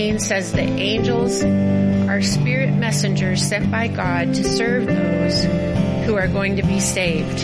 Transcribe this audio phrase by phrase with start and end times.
[0.00, 5.44] 1:14 says the angels are spirit messengers sent by God to serve those
[6.06, 7.38] who are going to be saved.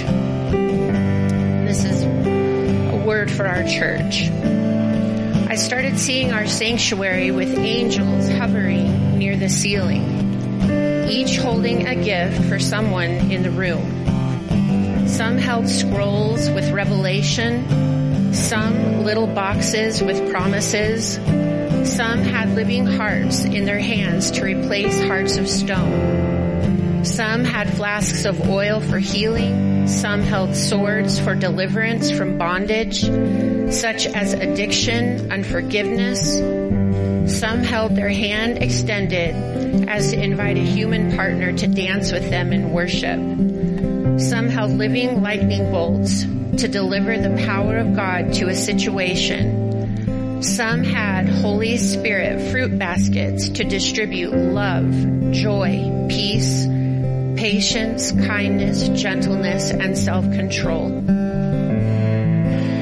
[1.66, 4.30] This is a word for our church.
[5.50, 12.42] I started seeing our sanctuary with angels hovering near the ceiling, each holding a gift
[12.44, 15.06] for someone in the room.
[15.06, 21.18] Some held scrolls with revelation, some little boxes with promises,
[21.96, 27.06] some had living hearts in their hands to replace hearts of stone.
[27.06, 29.88] Some had flasks of oil for healing.
[29.88, 33.00] Some held swords for deliverance from bondage,
[33.72, 36.36] such as addiction, unforgiveness.
[37.40, 42.52] Some held their hand extended as to invite a human partner to dance with them
[42.52, 44.20] in worship.
[44.20, 46.24] Some held living lightning bolts
[46.60, 49.65] to deliver the power of God to a situation.
[50.40, 56.66] Some had Holy Spirit fruit baskets to distribute love, joy, peace,
[57.36, 60.88] patience, kindness, gentleness, and self-control.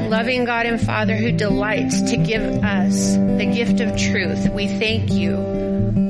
[0.09, 5.13] Loving God and Father who delights to give us the gift of truth, we thank
[5.13, 5.37] you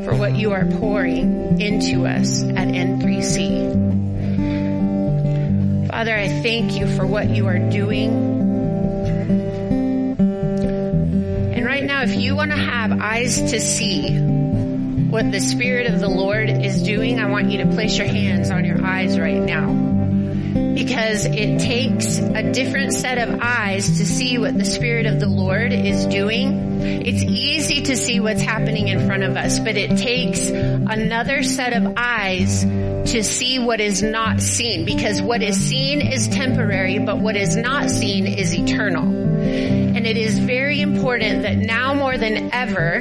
[0.05, 3.95] for what you are pouring into us at N3C.
[5.89, 8.34] Father, I thank you for what you are doing.
[12.05, 14.19] If you want to have eyes to see
[15.09, 18.51] what the Spirit of the Lord is doing, I want you to place your hands
[18.51, 19.73] on your eyes right now.
[20.75, 25.27] Because it takes a different set of eyes to see what the Spirit of the
[25.27, 26.83] Lord is doing.
[26.83, 31.73] It's easy to see what's happening in front of us, but it takes another set
[31.73, 32.65] of eyes
[33.13, 37.57] to see what is not seen because what is seen is temporary, but what is
[37.57, 39.44] not seen is eternal.
[40.05, 43.01] And it is very important that now more than ever,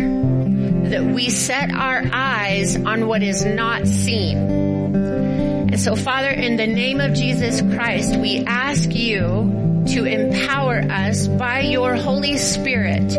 [0.88, 4.38] that we set our eyes on what is not seen.
[4.38, 11.28] And so Father, in the name of Jesus Christ, we ask you to empower us
[11.28, 13.12] by your Holy Spirit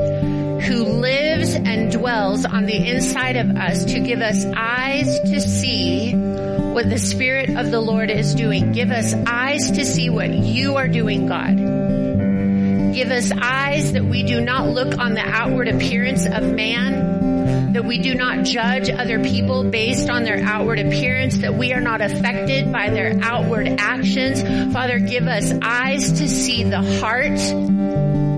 [0.63, 6.15] who lives and dwells on the inside of us to give us eyes to see
[6.15, 8.73] what the Spirit of the Lord is doing.
[8.73, 11.64] Give us eyes to see what you are doing, God.
[12.95, 17.85] Give us eyes that we do not look on the outward appearance of man, that
[17.85, 22.01] we do not judge other people based on their outward appearance, that we are not
[22.01, 24.43] affected by their outward actions.
[24.73, 27.37] Father, give us eyes to see the heart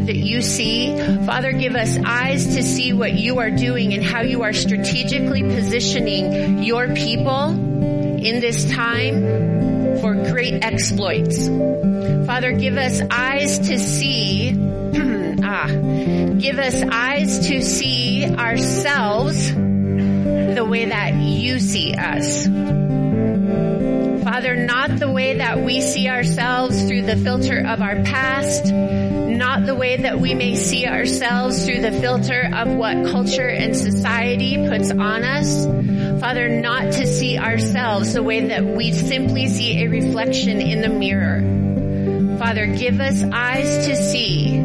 [0.07, 0.97] that you see.
[1.27, 5.43] Father, give us eyes to see what you are doing and how you are strategically
[5.43, 11.47] positioning your people in this time for great exploits.
[12.27, 14.51] Father, give us eyes to see,
[15.45, 15.69] ah,
[16.39, 22.47] give us eyes to see ourselves the way that you see us.
[24.25, 29.65] Father, not the way that we see ourselves through the filter of our past, not
[29.65, 34.57] the way that we may see ourselves through the filter of what culture and society
[34.69, 35.65] puts on us.
[36.21, 40.89] Father, not to see ourselves the way that we simply see a reflection in the
[40.89, 41.56] mirror.
[42.39, 44.59] Father, give us eyes to see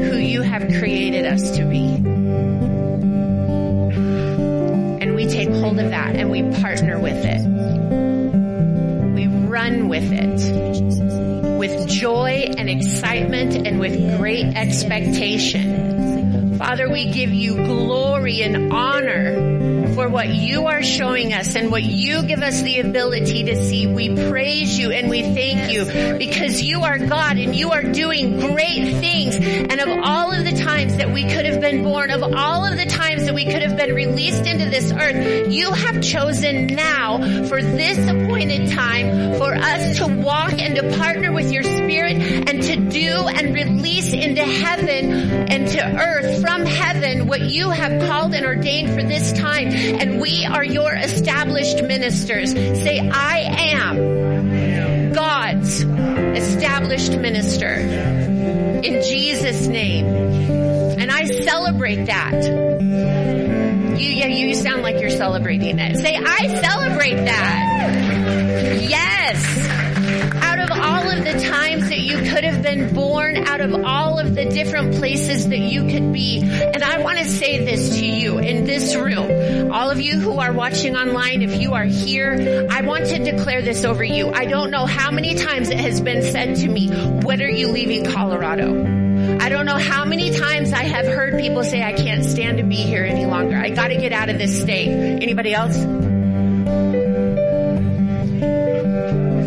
[0.00, 1.86] who you have created us to be.
[5.00, 7.40] And we take hold of that and we partner with it.
[9.14, 16.56] We run with it with joy and excitement and with great expectation.
[16.56, 19.69] Father, we give you glory and honor
[20.00, 23.86] for what you are showing us and what you give us the ability to see.
[23.86, 28.40] We praise you and we thank you because you are God and you are doing
[28.40, 29.36] great things.
[29.36, 32.78] And of all of the times that we could have been born, of all of
[32.78, 37.18] the times that we could have been released into this earth, you have chosen now
[37.46, 42.60] for this appointed time for us to walk and to partner with your spirit and
[42.60, 45.12] to do and release into heaven
[45.48, 49.68] and to earth from heaven what you have called and ordained for this time.
[49.68, 52.50] And we are your established ministers.
[52.50, 53.38] Say, I
[53.76, 60.06] am God's established minister in Jesus name.
[61.00, 62.69] And I celebrate that.
[64.00, 65.98] You, yeah, you sound like you're celebrating it.
[65.98, 68.78] Say, I celebrate that.
[68.80, 69.68] Yes.
[70.42, 74.18] Out of all of the times that you could have been born out of all
[74.18, 76.40] of the different places that you could be.
[76.40, 79.70] And I want to say this to you in this room.
[79.70, 83.60] All of you who are watching online, if you are here, I want to declare
[83.60, 84.30] this over you.
[84.30, 86.88] I don't know how many times it has been said to me,
[87.22, 88.89] when are you leaving Colorado?
[89.40, 92.62] I don't know how many times I have heard people say, I can't stand to
[92.62, 93.56] be here any longer.
[93.56, 94.90] I gotta get out of this state.
[94.90, 95.78] Anybody else?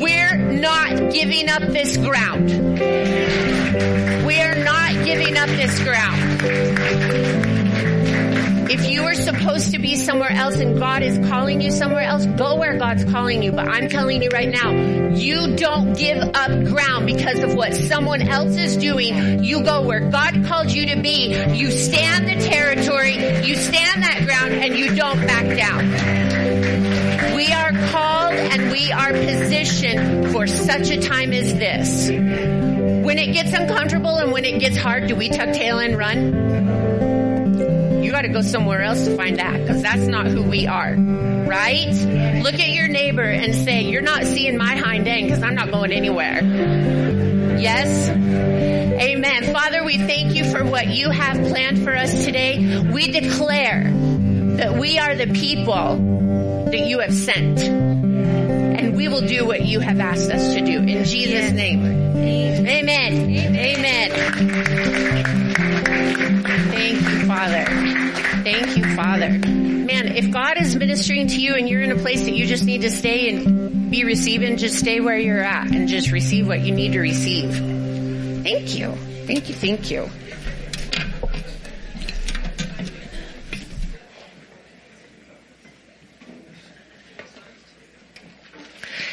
[0.01, 2.49] We're not giving up this ground.
[4.25, 7.52] We are not giving up this ground.
[8.73, 12.25] If you are supposed to be somewhere else and God is calling you somewhere else,
[12.25, 13.51] go where God's calling you.
[13.51, 14.71] But I'm telling you right now,
[15.11, 19.43] you don't give up ground because of what someone else is doing.
[19.43, 21.35] You go where God called you to be.
[21.53, 23.13] You stand the territory,
[23.45, 27.35] you stand that ground, and you don't back down.
[27.35, 32.09] We are called and we are positioned for such a time as this.
[32.09, 36.52] When it gets uncomfortable and when it gets hard, do we tuck tail and run?
[38.13, 40.93] Got to go somewhere else to find that because that's not who we are.
[40.95, 41.91] Right?
[42.43, 45.71] Look at your neighbor and say, you're not seeing my hind end because I'm not
[45.71, 46.41] going anywhere.
[47.59, 48.09] Yes?
[48.09, 49.51] Amen.
[49.51, 52.79] Father, we thank you for what you have planned for us today.
[52.79, 53.91] We declare
[54.57, 57.61] that we are the people that you have sent.
[57.61, 60.77] And we will do what you have asked us to do.
[60.77, 61.83] In Jesus' name.
[61.83, 63.29] Amen.
[63.31, 63.72] Amen.
[69.23, 69.47] Father.
[69.47, 72.63] Man, if God is ministering to you and you're in a place that you just
[72.63, 76.61] need to stay and be receiving, just stay where you're at and just receive what
[76.61, 77.53] you need to receive.
[78.43, 78.91] Thank you.
[79.25, 79.55] Thank you.
[79.55, 80.09] Thank you.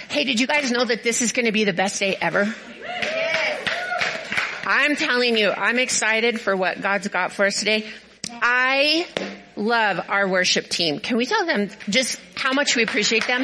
[0.08, 2.52] Hey, did you guys know that this is going to be the best day ever?
[4.66, 7.88] I'm telling you, I'm excited for what God's got for us today.
[8.30, 9.06] I
[9.60, 10.98] love our worship team.
[10.98, 13.42] Can we tell them just how much we appreciate them?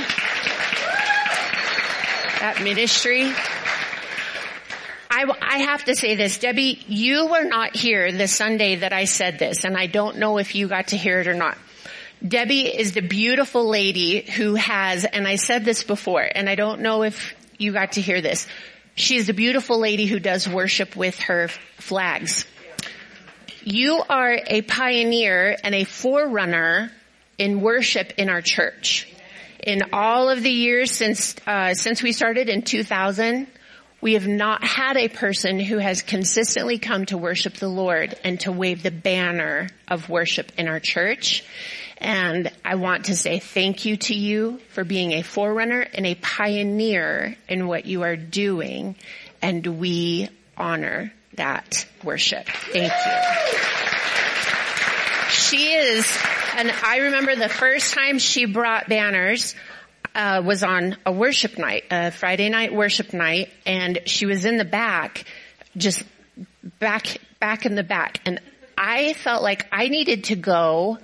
[2.41, 3.31] That ministry.
[5.11, 9.05] I, I have to say this, Debbie, you were not here the Sunday that I
[9.05, 11.57] said this, and I don't know if you got to hear it or not.
[12.27, 16.81] Debbie is the beautiful lady who has, and I said this before, and I don't
[16.81, 18.47] know if you got to hear this.
[18.95, 22.47] She's the beautiful lady who does worship with her flags.
[23.69, 26.93] You are a pioneer and a forerunner
[27.37, 29.13] in worship in our church.
[29.61, 33.49] In all of the years since uh, since we started in 2000,
[34.01, 38.39] we have not had a person who has consistently come to worship the Lord and
[38.43, 41.43] to wave the banner of worship in our church.
[41.99, 46.15] And I want to say thank you to you for being a forerunner and a
[46.15, 48.95] pioneer in what you are doing.
[49.43, 52.47] And we honor that worship.
[52.47, 53.12] Thank you.
[55.31, 56.19] She is,
[56.56, 59.55] and I remember the first time she brought banners,
[60.15, 64.56] uh, was on a worship night, a Friday night worship night, and she was in
[64.56, 65.25] the back,
[65.77, 66.03] just
[66.79, 68.21] back, back in the back.
[68.25, 68.41] And
[68.79, 70.99] I felt like I needed to go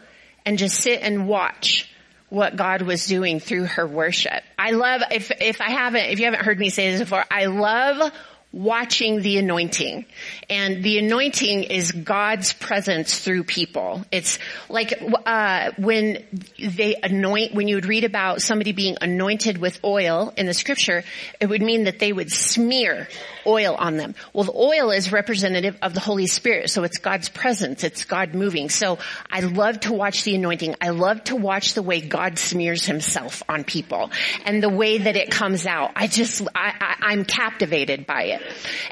[0.47, 1.91] and just sit and watch
[2.31, 4.43] what God was doing through her worship.
[4.59, 7.47] I love, if, if I haven't, if you haven't heard me say this before, I
[7.47, 8.11] love
[8.53, 10.05] watching the anointing.
[10.51, 14.05] And the anointing is God's presence through people.
[14.13, 14.39] It's
[14.69, 14.93] like,
[15.25, 16.25] uh, when
[16.59, 21.03] they anoint, when you would read about somebody being anointed with oil in the scripture,
[21.41, 23.09] it would mean that they would smear
[23.47, 24.15] oil on them.
[24.33, 26.71] Well, the oil is representative of the Holy Spirit.
[26.71, 27.85] So it's God's presence.
[27.85, 28.69] It's God moving.
[28.69, 28.99] So
[29.31, 30.77] I love to watch the anointing.
[30.81, 34.11] I love to watch the way God smears himself on people
[34.45, 35.93] and the way that it comes out.
[35.97, 38.42] I just, I, I, I'm captivated by it.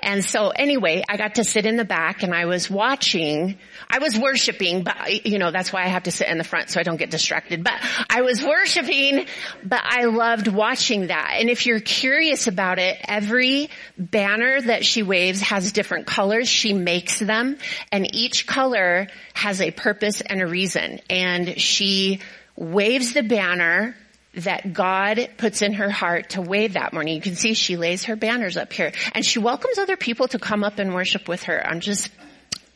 [0.02, 3.98] And so anyway, I got to sit in the back and I was watching, I
[3.98, 6.80] was worshiping, but you know, that's why I have to sit in the front so
[6.80, 7.64] I don't get distracted.
[7.64, 7.74] But
[8.08, 9.26] I was worshiping,
[9.64, 11.36] but I loved watching that.
[11.38, 16.48] And if you're curious about it, every banner that she waves has different colors.
[16.48, 17.58] She makes them
[17.92, 21.00] and each color has a purpose and a reason.
[21.08, 22.20] And she
[22.56, 23.96] waves the banner
[24.34, 27.14] that God puts in her heart to wave that morning.
[27.14, 30.38] You can see she lays her banners up here and she welcomes other people to
[30.38, 31.66] come up and worship with her.
[31.66, 32.10] I'm just,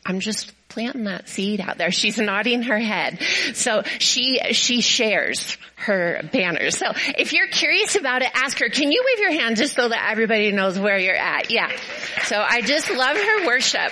[0.05, 1.91] I'm just planting that seed out there.
[1.91, 3.19] She's nodding her head.
[3.53, 6.77] So she, she shares her banners.
[6.77, 9.87] So if you're curious about it, ask her, can you wave your hand just so
[9.87, 11.49] that everybody knows where you're at?
[11.49, 11.71] Yeah.
[12.23, 13.91] So I just love her worship.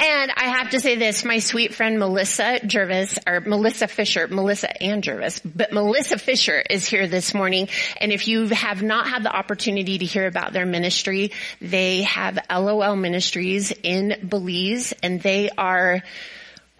[0.00, 4.82] And I have to say this, my sweet friend Melissa Jervis, or Melissa Fisher, Melissa
[4.82, 7.68] and Jervis, but Melissa Fisher is here this morning.
[8.00, 12.38] And if you have not had the opportunity to hear about their ministry, they have
[12.50, 16.02] LOL Ministries in Belize and they are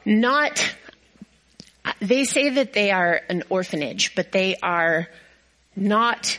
[0.04, 0.75] not,
[2.00, 5.09] they say that they are an orphanage, but they are
[5.76, 6.38] not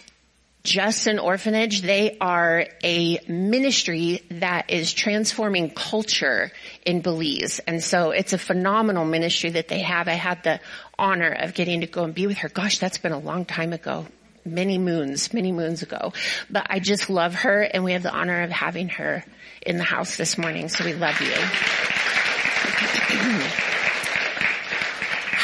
[0.64, 1.82] just an orphanage.
[1.82, 6.52] They are a ministry that is transforming culture
[6.86, 7.60] in Belize.
[7.60, 10.08] And so it's a phenomenal ministry that they have.
[10.08, 10.60] I had the
[10.98, 12.50] honor of getting to go and be with her.
[12.50, 14.06] Gosh, that's been a long time ago.
[14.46, 16.14] Many moons, many moons ago.
[16.50, 19.24] But I just love her and we have the honor of having her
[19.62, 20.70] in the house this morning.
[20.70, 21.28] So we love you.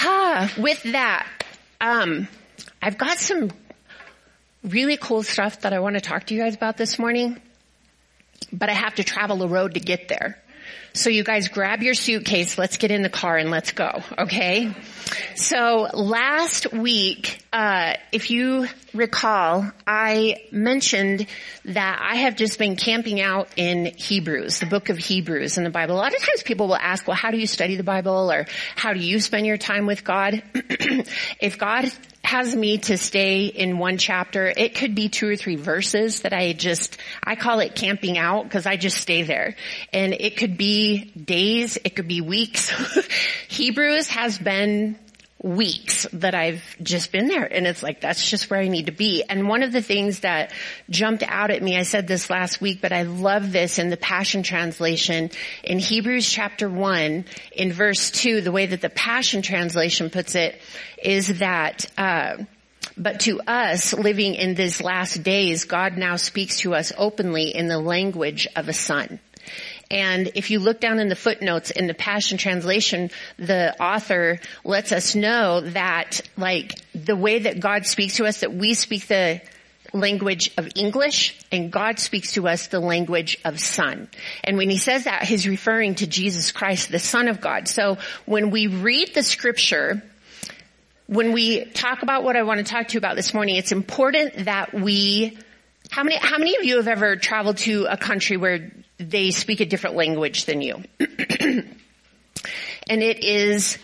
[0.03, 1.27] ah, with that,
[1.79, 2.27] um,
[2.81, 3.51] I've got some
[4.65, 7.39] really cool stuff that I want to talk to you guys about this morning,
[8.51, 10.41] but I have to travel a road to get there.
[10.93, 14.74] So you guys grab your suitcase, let's get in the car and let's go, okay?
[15.36, 21.27] So last week, uh, if you recall, I mentioned
[21.65, 25.69] that I have just been camping out in Hebrews, the book of Hebrews in the
[25.69, 25.95] Bible.
[25.95, 28.45] A lot of times people will ask, well, how do you study the Bible or
[28.77, 30.41] how do you spend your time with God?
[31.41, 31.91] if God
[32.25, 34.48] has me to stay in one chapter.
[34.48, 38.44] It could be two or three verses that I just, I call it camping out
[38.44, 39.55] because I just stay there.
[39.94, 42.70] And it could be days, it could be weeks.
[43.48, 44.98] Hebrews has been
[45.45, 48.91] weeks that I've just been there and it's like that's just where I need to
[48.91, 49.23] be.
[49.29, 50.51] And one of the things that
[50.89, 53.97] jumped out at me, I said this last week, but I love this in the
[53.97, 55.29] Passion Translation
[55.63, 60.59] in Hebrews chapter 1 in verse 2, the way that the Passion Translation puts it
[61.03, 62.37] is that uh,
[62.97, 67.67] but to us living in these last days, God now speaks to us openly in
[67.67, 69.19] the language of a son.
[69.89, 74.91] And if you look down in the footnotes in the Passion Translation, the author lets
[74.91, 79.41] us know that like the way that God speaks to us, that we speak the
[79.93, 84.09] language of English and God speaks to us the language of son.
[84.43, 87.67] And when he says that, he's referring to Jesus Christ, the son of God.
[87.67, 90.03] So when we read the scripture,
[91.07, 93.71] when we talk about what I want to talk to you about this morning, it's
[93.71, 95.37] important that we
[95.91, 99.59] how many, how many of you have ever traveled to a country where they speak
[99.59, 100.83] a different language than you?
[100.99, 101.77] and
[102.87, 103.77] it is,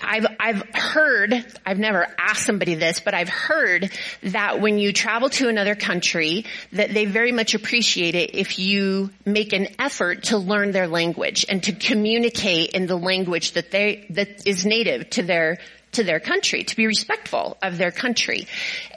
[0.00, 3.90] I've, I've heard, I've never asked somebody this, but I've heard
[4.24, 9.10] that when you travel to another country, that they very much appreciate it if you
[9.24, 14.06] make an effort to learn their language and to communicate in the language that they,
[14.10, 15.58] that is native to their
[15.92, 18.46] to their country, to be respectful of their country.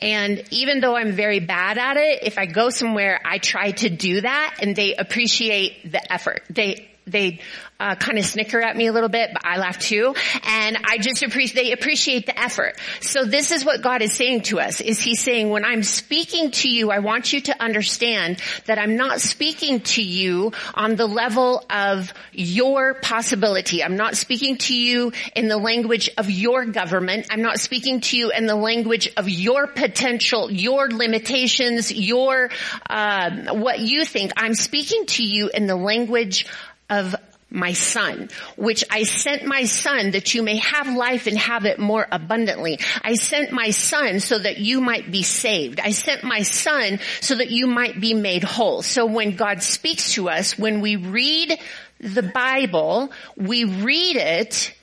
[0.02, 3.90] And even though I'm very bad at it, if I go somewhere, I try to
[3.90, 6.44] do that and they appreciate the effort.
[6.50, 7.42] They, they
[7.80, 10.16] uh, kind of snicker at me a little bit, but I laugh too.
[10.44, 12.80] And I just appreciate, they appreciate the effort.
[13.02, 16.52] So this is what God is saying to us, is He's saying, when I'm speaking
[16.52, 21.06] to you, I want you to understand that I'm not speaking to you on the
[21.06, 23.84] level of your possibility.
[23.84, 27.28] I'm not speaking to you in the language of your government.
[27.30, 32.50] I'm not speaking to you in the language of your potential, your limitations, your,
[32.90, 34.32] uh, what you think.
[34.38, 36.46] I'm speaking to you in the language
[36.90, 37.16] of
[37.50, 41.80] my son, which I sent my son that you may have life and have it
[41.80, 42.80] more abundantly.
[43.02, 45.80] I sent my son so that you might be saved.
[45.80, 48.82] I sent my son so that you might be made whole.
[48.82, 51.58] So when God speaks to us, when we read
[52.00, 54.74] the Bible, we read it,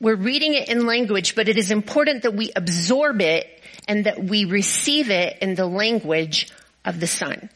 [0.00, 3.46] we're reading it in language, but it is important that we absorb it
[3.88, 6.52] and that we receive it in the language
[6.84, 7.48] of the son.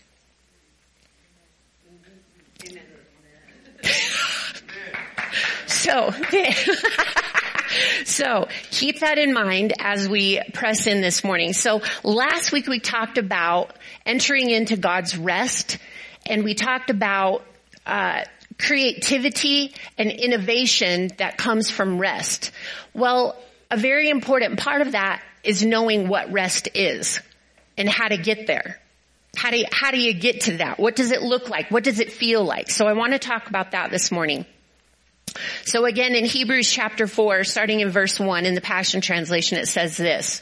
[5.66, 6.11] So,
[8.05, 11.52] so keep that in mind as we press in this morning.
[11.52, 15.78] So last week we talked about entering into God's rest
[16.25, 17.45] and we talked about,
[17.85, 18.23] uh,
[18.59, 22.52] creativity and innovation that comes from rest.
[22.95, 23.37] Well,
[23.71, 27.21] a very important part of that is knowing what rest is
[27.76, 28.81] and how to get there.
[29.37, 30.78] How do you, how do you get to that?
[30.78, 31.71] What does it look like?
[31.71, 32.71] What does it feel like?
[32.71, 34.47] So I want to talk about that this morning.
[35.64, 39.69] So again, in Hebrews chapter 4, starting in verse 1 in the Passion Translation, it
[39.69, 40.40] says this.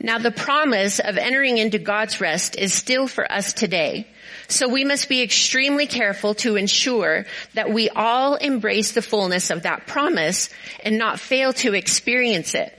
[0.00, 4.08] Now the promise of entering into God's rest is still for us today.
[4.48, 9.62] So we must be extremely careful to ensure that we all embrace the fullness of
[9.62, 10.50] that promise
[10.82, 12.76] and not fail to experience it.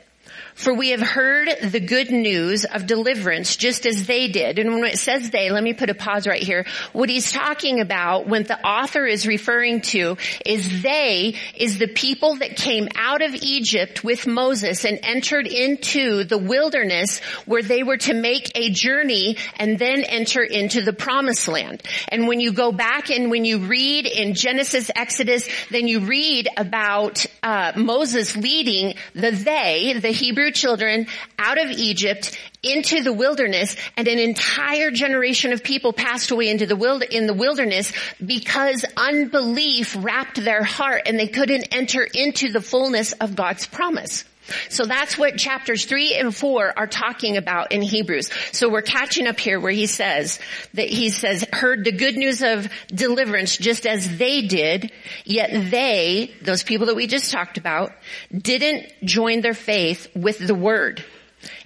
[0.55, 4.59] For we have heard the good news of deliverance just as they did.
[4.59, 6.65] And when it says they, let me put a pause right here.
[6.91, 12.35] What he's talking about when the author is referring to is they is the people
[12.35, 17.97] that came out of Egypt with Moses and entered into the wilderness where they were
[17.97, 21.81] to make a journey and then enter into the promised land.
[22.09, 26.47] And when you go back and when you read in Genesis, Exodus, then you read
[26.57, 31.07] about uh, Moses leading the they, the Hebrew Hebrew children
[31.39, 36.65] out of Egypt into the wilderness and an entire generation of people passed away into
[36.65, 42.51] the wild, in the wilderness because unbelief wrapped their heart and they couldn't enter into
[42.51, 44.25] the fullness of God's promise.
[44.69, 48.29] So that's what chapters three and four are talking about in Hebrews.
[48.51, 50.39] So we're catching up here where he says
[50.73, 54.91] that he says, heard the good news of deliverance just as they did,
[55.23, 57.93] yet they, those people that we just talked about,
[58.31, 61.03] didn't join their faith with the word.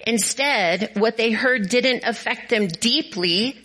[0.06, 3.58] Instead, what they heard didn't affect them deeply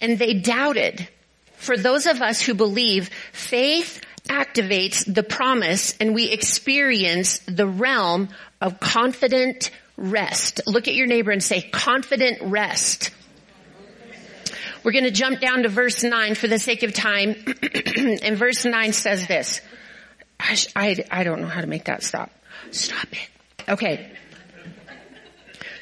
[0.00, 1.08] and they doubted.
[1.56, 8.28] For those of us who believe, faith activates the promise and we experience the realm
[8.60, 10.60] of confident rest.
[10.66, 13.10] Look at your neighbor and say confident rest.
[14.84, 17.34] We're going to jump down to verse 9 for the sake of time.
[18.22, 19.60] and verse 9 says this.
[20.38, 22.30] I, I, I don't know how to make that stop.
[22.70, 23.28] Stop it.
[23.68, 24.10] Okay.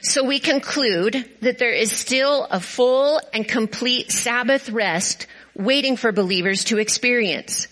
[0.00, 6.12] So we conclude that there is still a full and complete Sabbath rest waiting for
[6.12, 7.68] believers to experience.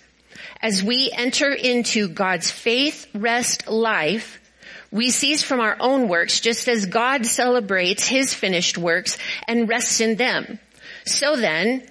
[0.61, 4.41] As we enter into God's faith rest life,
[4.95, 10.01] we cease from our own works just as God celebrates his finished works and rests
[10.01, 10.61] in them.
[11.05, 11.83] So then,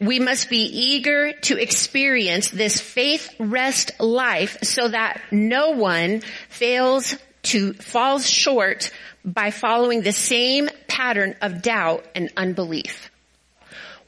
[0.00, 7.16] we must be eager to experience this faith rest life so that no one fails
[7.42, 8.92] to, falls short
[9.24, 13.11] by following the same pattern of doubt and unbelief.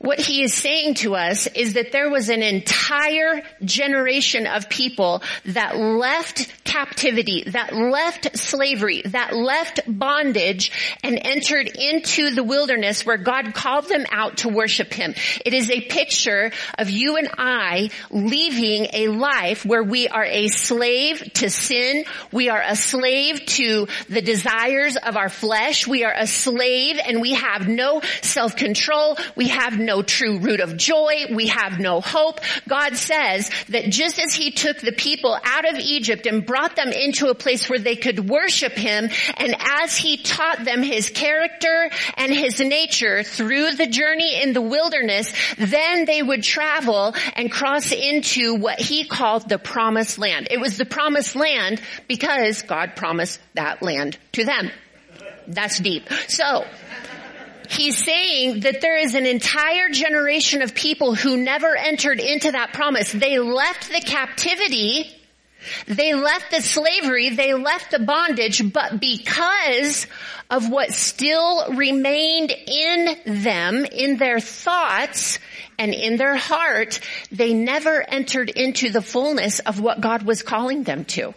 [0.05, 5.23] What he is saying to us is that there was an entire generation of people
[5.47, 13.17] that left captivity, that left slavery, that left bondage and entered into the wilderness where
[13.17, 15.15] God called them out to worship Him.
[15.43, 20.49] It is a picture of you and I leaving a life where we are a
[20.49, 22.05] slave to sin.
[22.31, 25.87] We are a slave to the desires of our flesh.
[25.87, 29.17] We are a slave and we have no self-control.
[29.35, 31.27] We have no true root of joy.
[31.33, 32.41] We have no hope.
[32.69, 36.77] God says that just as He took the people out of Egypt and brought brought
[36.77, 41.11] them into a place where they could worship him and as he taught them his
[41.11, 47.51] character and his nature through the journey in the wilderness, then they would travel and
[47.51, 50.49] cross into what he called the promised land.
[50.51, 54.71] It was the promised land because God promised that land to them.
[55.47, 56.09] That's deep.
[56.29, 56.65] So,
[57.71, 62.73] He's saying that there is an entire generation of people who never entered into that
[62.73, 63.13] promise.
[63.13, 65.15] They left the captivity
[65.87, 70.07] they left the slavery, they left the bondage, but because
[70.51, 75.39] of what still remained in them, in their thoughts,
[75.79, 77.01] and in their heart,
[77.33, 81.35] they never entered into the fullness of what God was calling them to.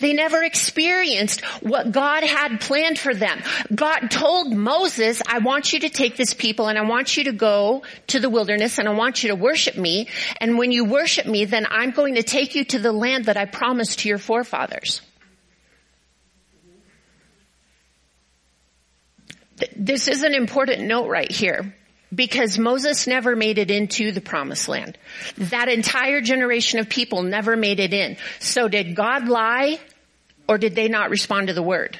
[0.00, 3.42] They never experienced what God had planned for them.
[3.74, 7.32] God told Moses, I want you to take this people and I want you to
[7.32, 10.08] go to the wilderness and I want you to worship me.
[10.40, 13.36] And when you worship me, then I'm going to take you to the land that
[13.36, 15.02] I promised to your forefathers.
[19.76, 21.74] This is an important note right here
[22.14, 24.98] because Moses never made it into the promised land.
[25.36, 28.16] That entire generation of people never made it in.
[28.38, 29.78] So did God lie
[30.48, 31.98] or did they not respond to the word?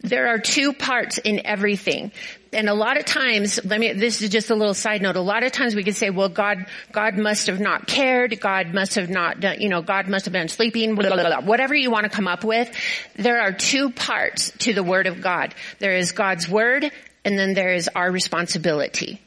[0.00, 2.12] There are two parts in everything.
[2.56, 5.16] And a lot of times, let me, this is just a little side note.
[5.16, 8.40] A lot of times we can say, well, God, God must have not cared.
[8.40, 11.40] God must have not done, you know, God must have been sleeping, blah, blah, blah,
[11.42, 12.74] whatever you want to come up with.
[13.14, 15.54] There are two parts to the Word of God.
[15.80, 16.90] There is God's Word
[17.26, 19.20] and then there is our responsibility.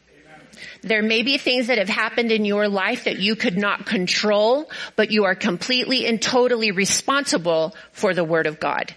[0.82, 4.72] There may be things that have happened in your life that you could not control,
[4.96, 8.96] but you are completely and totally responsible for the Word of God.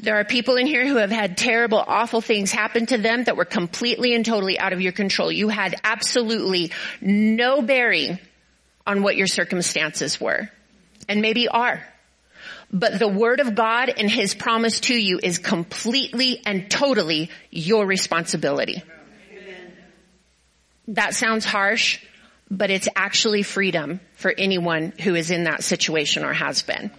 [0.00, 3.36] There are people in here who have had terrible, awful things happen to them that
[3.36, 5.30] were completely and totally out of your control.
[5.30, 8.18] You had absolutely no bearing
[8.86, 10.50] on what your circumstances were.
[11.08, 11.86] And maybe are.
[12.72, 17.86] But the word of God and his promise to you is completely and totally your
[17.86, 18.82] responsibility.
[20.88, 22.02] That sounds harsh,
[22.50, 26.90] but it's actually freedom for anyone who is in that situation or has been.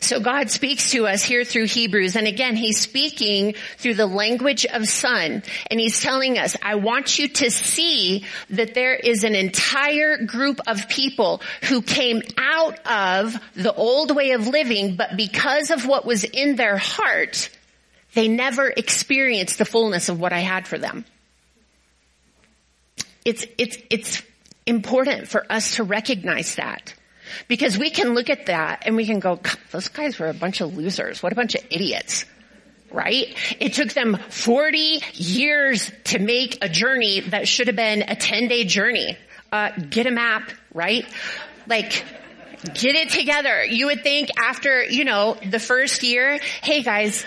[0.00, 2.16] So God speaks to us here through Hebrews.
[2.16, 5.42] And again, he's speaking through the language of son.
[5.70, 10.60] And he's telling us, I want you to see that there is an entire group
[10.66, 16.04] of people who came out of the old way of living, but because of what
[16.04, 17.50] was in their heart,
[18.14, 21.04] they never experienced the fullness of what I had for them.
[23.24, 24.22] It's, it's, it's
[24.66, 26.94] important for us to recognize that.
[27.48, 30.60] Because we can look at that and we can go, those guys were a bunch
[30.60, 31.22] of losers.
[31.22, 32.24] What a bunch of idiots.
[32.90, 33.36] Right?
[33.60, 38.48] It took them 40 years to make a journey that should have been a 10
[38.48, 39.16] day journey.
[39.52, 41.04] Uh, get a map, right?
[41.66, 42.04] Like,
[42.74, 43.64] get it together.
[43.64, 47.24] You would think after, you know, the first year, hey guys,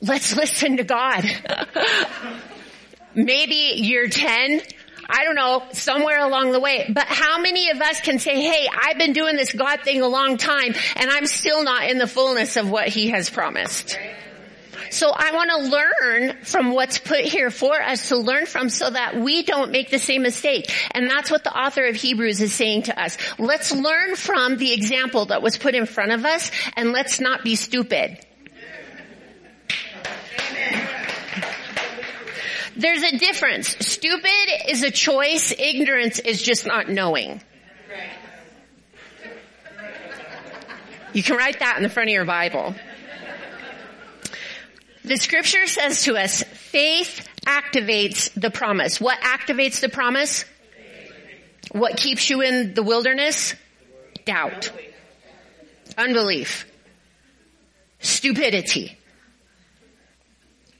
[0.00, 1.24] let's listen to God.
[3.14, 4.62] Maybe year 10,
[5.10, 6.90] I don't know, somewhere along the way.
[6.92, 10.08] But how many of us can say, hey, I've been doing this God thing a
[10.08, 13.98] long time and I'm still not in the fullness of what he has promised?
[14.90, 18.90] So I want to learn from what's put here for us to learn from so
[18.90, 20.72] that we don't make the same mistake.
[20.90, 23.16] And that's what the author of Hebrews is saying to us.
[23.38, 27.44] Let's learn from the example that was put in front of us and let's not
[27.44, 28.18] be stupid.
[32.80, 33.76] There's a difference.
[33.86, 35.52] Stupid is a choice.
[35.58, 37.42] Ignorance is just not knowing.
[41.12, 42.74] You can write that in the front of your Bible.
[45.04, 48.98] The scripture says to us, faith activates the promise.
[48.98, 50.46] What activates the promise?
[51.72, 53.54] What keeps you in the wilderness?
[54.24, 54.72] Doubt.
[55.98, 56.64] Unbelief.
[57.98, 58.96] Stupidity.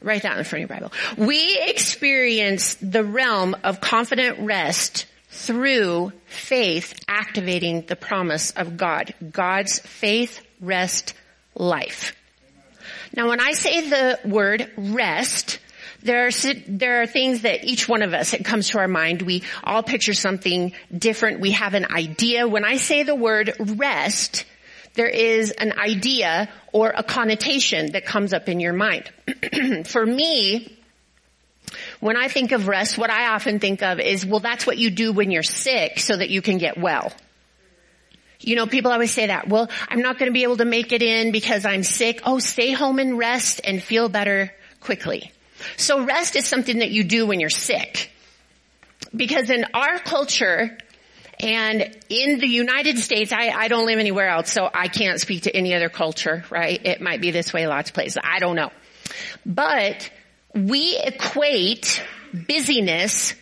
[0.03, 0.93] Write that in the front of your Bible.
[1.17, 9.15] We experience the realm of confident rest through faith activating the promise of God.
[9.31, 11.15] God's faith, rest,
[11.55, 12.15] life.
[13.15, 15.59] Now when I say the word rest,
[16.03, 16.31] there are,
[16.67, 19.23] there are things that each one of us, it comes to our mind.
[19.23, 21.41] We all picture something different.
[21.41, 22.49] We have an idea.
[22.49, 24.47] When I say the word rest,
[24.95, 29.11] there is an idea or a connotation that comes up in your mind.
[29.87, 30.77] For me,
[32.01, 34.91] when I think of rest, what I often think of is, well, that's what you
[34.91, 37.13] do when you're sick so that you can get well.
[38.41, 40.93] You know, people always say that, well, I'm not going to be able to make
[40.93, 42.23] it in because I'm sick.
[42.25, 45.31] Oh, stay home and rest and feel better quickly.
[45.77, 48.11] So rest is something that you do when you're sick.
[49.15, 50.79] Because in our culture,
[51.41, 55.45] and in the United States, I, I don't live anywhere else, so I can't speak
[55.45, 56.85] to any other culture, right?
[56.85, 58.19] It might be this way lots of places.
[58.23, 58.71] I don't know.
[59.47, 60.11] But
[60.55, 62.03] we equate
[62.47, 63.35] busyness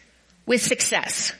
[0.46, 1.32] with success.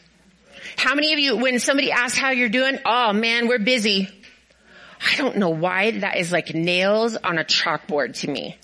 [0.77, 4.09] How many of you, when somebody asks how you're doing, oh man, we're busy.
[5.13, 8.59] I don't know why that is like nails on a chalkboard to me.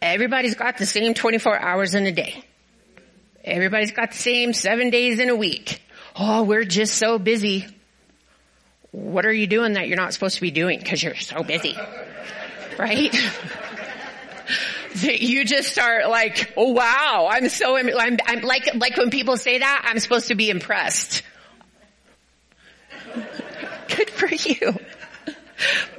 [0.00, 2.42] Everybody's got the same 24 hours in a day.
[3.44, 5.82] Everybody's got the same seven days in a week.
[6.16, 7.66] Oh, we're just so busy.
[8.92, 11.76] What are you doing that you're not supposed to be doing because you're so busy?
[12.78, 13.14] Right?
[14.92, 19.36] That you just start like, oh wow, I'm so, I'm, I'm like, like when people
[19.36, 21.22] say that, I'm supposed to be impressed.
[23.14, 24.74] Good for you.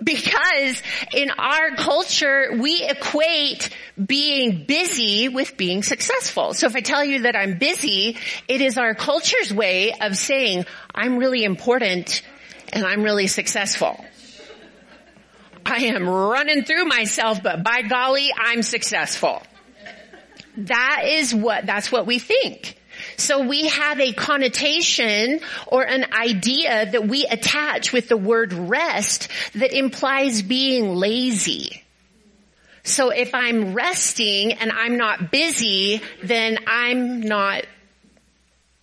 [0.04, 0.82] Because
[1.14, 3.70] in our culture, we equate
[4.04, 6.54] being busy with being successful.
[6.54, 10.66] So if I tell you that I'm busy, it is our culture's way of saying
[10.94, 12.22] I'm really important
[12.74, 14.04] and I'm really successful.
[15.66, 19.42] I am running through myself, but by golly, I'm successful.
[20.58, 22.81] That is what, that's what we think.
[23.18, 29.28] So we have a connotation or an idea that we attach with the word rest
[29.54, 31.84] that implies being lazy.
[32.84, 37.66] So if I'm resting and I'm not busy, then I'm not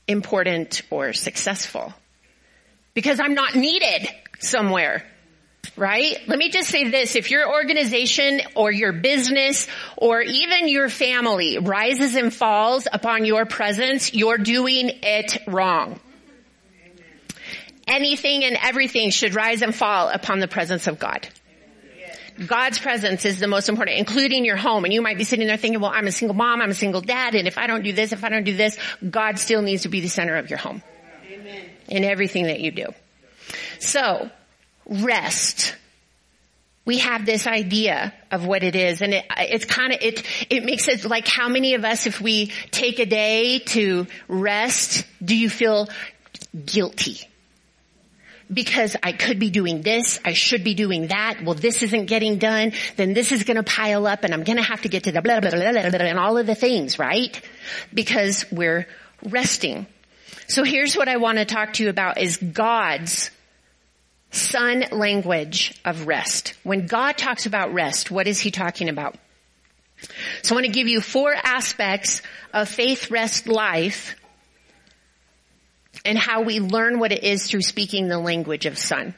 [0.06, 1.92] important or successful.
[2.94, 5.04] Because I'm not needed somewhere
[5.78, 6.16] right?
[6.26, 7.16] Let me just say this.
[7.16, 13.46] If your organization or your business or even your family rises and falls upon your
[13.46, 16.00] presence, you're doing it wrong.
[17.86, 21.26] Anything and everything should rise and fall upon the presence of God.
[22.46, 24.84] God's presence is the most important, including your home.
[24.84, 27.00] And you might be sitting there thinking, well, I'm a single mom, I'm a single
[27.00, 29.82] dad, and if I don't do this, if I don't do this, God still needs
[29.82, 30.82] to be the center of your home.
[31.28, 31.64] Amen.
[31.88, 32.86] In everything that you do.
[33.80, 34.30] So,
[34.88, 35.76] rest.
[36.84, 40.64] We have this idea of what it is and it, it's kind of, it, it
[40.64, 45.36] makes it like how many of us, if we take a day to rest, do
[45.36, 45.88] you feel
[46.64, 47.28] guilty?
[48.52, 52.38] because I could be doing this, I should be doing that, well this isn't getting
[52.38, 55.22] done, then this is gonna pile up and I'm gonna have to get to the
[55.22, 57.38] blah blah blah blah, blah, blah and all of the things, right?
[57.92, 58.86] Because we're
[59.22, 59.86] resting.
[60.46, 63.30] So here's what I want to talk to you about is God's
[64.30, 66.54] son language of rest.
[66.62, 69.16] When God talks about rest, what is he talking about?
[70.42, 74.14] So I want to give you four aspects of faith rest life
[76.04, 79.14] and how we learn what it is through speaking the language of son.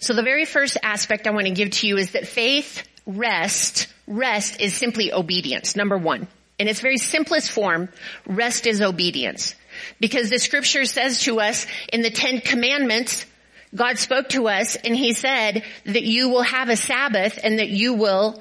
[0.00, 3.88] So the very first aspect I want to give to you is that faith rest,
[4.06, 6.28] rest is simply obedience, number one.
[6.58, 7.88] In its very simplest form,
[8.26, 9.54] rest is obedience.
[9.98, 13.26] Because the scripture says to us in the Ten Commandments,
[13.74, 17.68] God spoke to us and he said that you will have a Sabbath and that
[17.68, 18.40] you will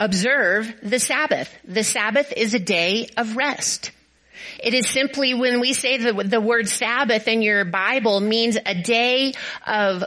[0.00, 1.52] observe the Sabbath.
[1.64, 3.92] The Sabbath is a day of rest.
[4.62, 8.74] It is simply when we say the, the word Sabbath in your Bible means a
[8.74, 9.34] day
[9.66, 10.04] of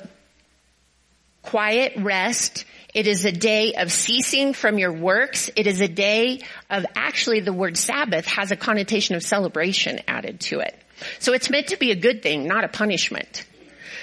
[1.42, 2.66] quiet rest.
[2.94, 5.50] It is a day of ceasing from your works.
[5.56, 10.40] It is a day of actually the word Sabbath has a connotation of celebration added
[10.42, 10.76] to it.
[11.20, 13.46] So it's meant to be a good thing, not a punishment.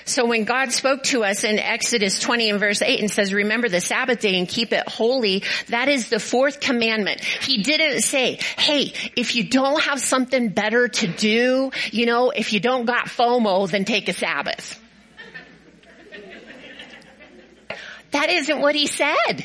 [0.07, 3.69] So when God spoke to us in Exodus 20 and verse 8 and says, remember
[3.69, 7.21] the Sabbath day and keep it holy, that is the fourth commandment.
[7.25, 12.53] He didn't say, hey, if you don't have something better to do, you know, if
[12.53, 14.81] you don't got FOMO, then take a Sabbath.
[18.13, 19.45] that isn't what he said.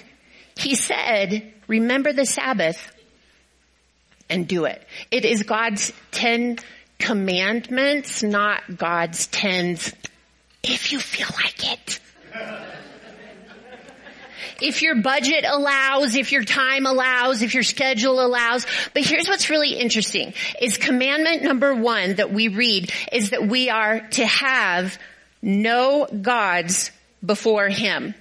[0.56, 2.93] He said, remember the Sabbath
[4.30, 4.86] and do it.
[5.10, 6.60] It is God's 10
[7.00, 9.78] commandments, not God's 10
[10.63, 12.00] if you feel like it.
[14.62, 18.65] If your budget allows, if your time allows, if your schedule allows.
[18.93, 23.69] But here's what's really interesting is commandment number one that we read is that we
[23.69, 25.00] are to have
[25.41, 26.91] no gods
[27.26, 28.13] before him.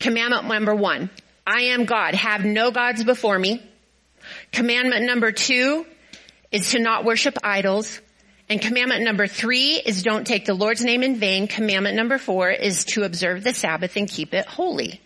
[0.00, 1.10] Commandment number one.
[1.46, 2.14] I am God.
[2.14, 3.62] Have no gods before me.
[4.50, 5.84] Commandment number two
[6.50, 8.00] is to not worship idols.
[8.48, 11.48] And commandment number three is don't take the Lord's name in vain.
[11.48, 15.00] Commandment number four is to observe the Sabbath and keep it holy.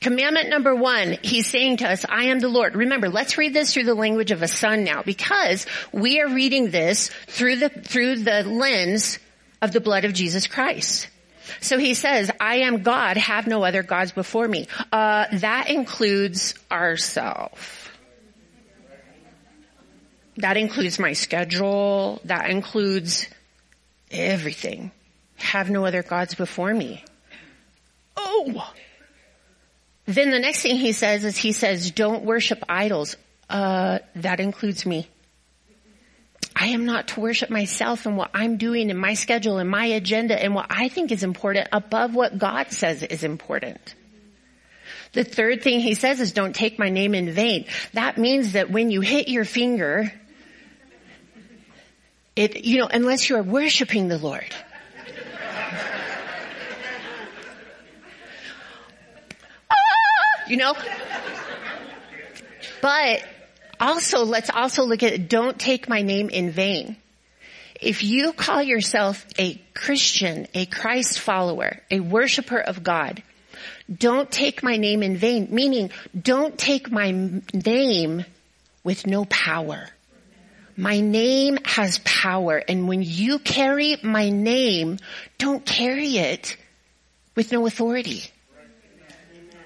[0.00, 2.74] Commandment number one, he's saying to us, I am the Lord.
[2.74, 6.70] Remember, let's read this through the language of a son now because we are reading
[6.70, 9.18] this through the, through the lens
[9.62, 11.08] of the blood of Jesus Christ.
[11.60, 14.66] So he says, I am God, have no other gods before me.
[14.92, 17.60] Uh, that includes ourselves.
[20.38, 22.20] That includes my schedule.
[22.24, 23.28] That includes
[24.10, 24.90] everything.
[25.36, 27.04] Have no other gods before me.
[28.16, 28.72] Oh!
[30.06, 33.16] Then the next thing he says is he says, don't worship idols.
[33.50, 35.08] Uh, that includes me.
[36.54, 39.86] I am not to worship myself and what I'm doing and my schedule and my
[39.86, 43.94] agenda and what I think is important above what God says is important.
[45.12, 47.66] The third thing he says is don't take my name in vain.
[47.92, 50.12] That means that when you hit your finger
[52.36, 54.54] it, you know, unless you're worshiping the Lord.
[60.48, 60.74] you know?
[62.82, 63.26] But
[63.80, 66.96] also, let's also look at, don't take my name in vain.
[67.80, 73.22] If you call yourself a Christian, a Christ follower, a worshiper of God,
[73.92, 78.24] don't take my name in vain, meaning don't take my name
[78.82, 79.88] with no power.
[80.76, 84.98] My name has power and when you carry my name,
[85.38, 86.56] don't carry it
[87.34, 88.24] with no authority.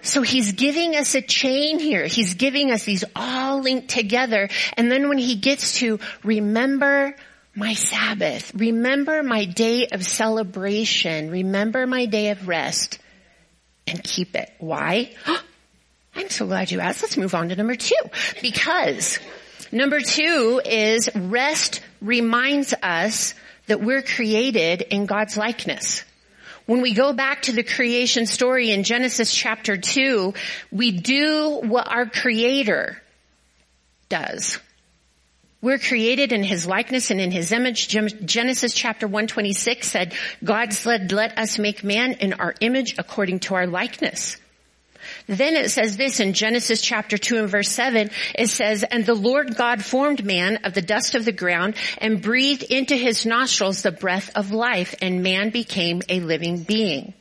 [0.02, 2.06] So he's giving us a chain here.
[2.06, 4.48] He's giving us these all linked together.
[4.76, 7.14] And then when he gets to remember
[7.54, 12.98] my Sabbath, remember my day of celebration, remember my day of rest
[13.86, 14.50] and keep it.
[14.58, 15.12] Why?
[16.14, 17.02] I'm so glad you asked.
[17.02, 17.94] Let's move on to number two.
[18.40, 19.18] Because
[19.72, 23.34] Number two is rest reminds us
[23.66, 26.04] that we're created in God's likeness.
[26.66, 30.34] When we go back to the creation story in Genesis chapter 2,
[30.70, 33.00] we do what our creator
[34.08, 34.58] does.
[35.62, 37.88] We're created in his likeness and in his image.
[37.88, 43.54] Genesis chapter 126 said, God said, let us make man in our image according to
[43.54, 44.36] our likeness.
[45.30, 49.14] Then it says this in Genesis chapter 2 and verse 7, it says, And the
[49.14, 53.82] Lord God formed man of the dust of the ground and breathed into his nostrils
[53.82, 57.14] the breath of life and man became a living being.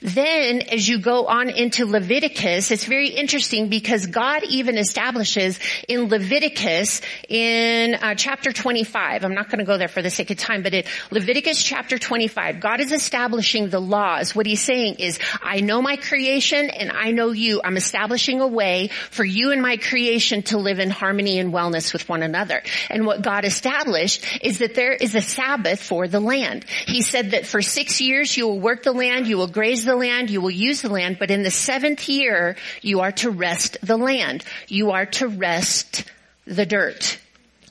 [0.00, 6.08] Then as you go on into Leviticus, it's very interesting because God even establishes in
[6.08, 10.36] Leviticus in uh, chapter 25, I'm not going to go there for the sake of
[10.36, 14.34] time, but in Leviticus chapter 25, God is establishing the laws.
[14.34, 17.60] What he's saying is, I know my creation and I know you.
[17.64, 21.92] I'm establishing a way for you and my creation to live in harmony and wellness
[21.92, 22.62] with one another.
[22.90, 26.64] And what God established is that there is a Sabbath for the land.
[26.86, 29.96] He said that for six years you will work the land, you will graze the
[29.96, 33.78] land, you will use the land, but in the seventh year you are to rest
[33.82, 34.44] the land.
[34.68, 36.04] You are to rest
[36.46, 37.18] the dirt.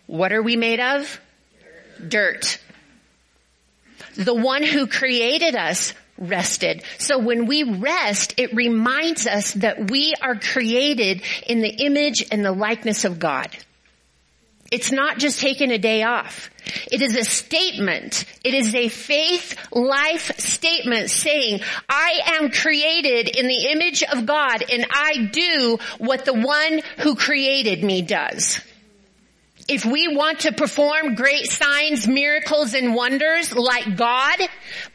[0.08, 1.22] What are we made of?
[2.06, 2.60] Dirt.
[4.16, 6.84] The one who created us rested.
[6.98, 12.44] So when we rest, it reminds us that we are created in the image and
[12.44, 13.50] the likeness of God.
[14.74, 16.50] It's not just taking a day off.
[16.92, 18.26] It is a statement.
[18.44, 24.64] It is a faith life statement saying, I am created in the image of God
[24.72, 28.60] and I do what the one who created me does.
[29.70, 34.38] If we want to perform great signs, miracles, and wonders like God,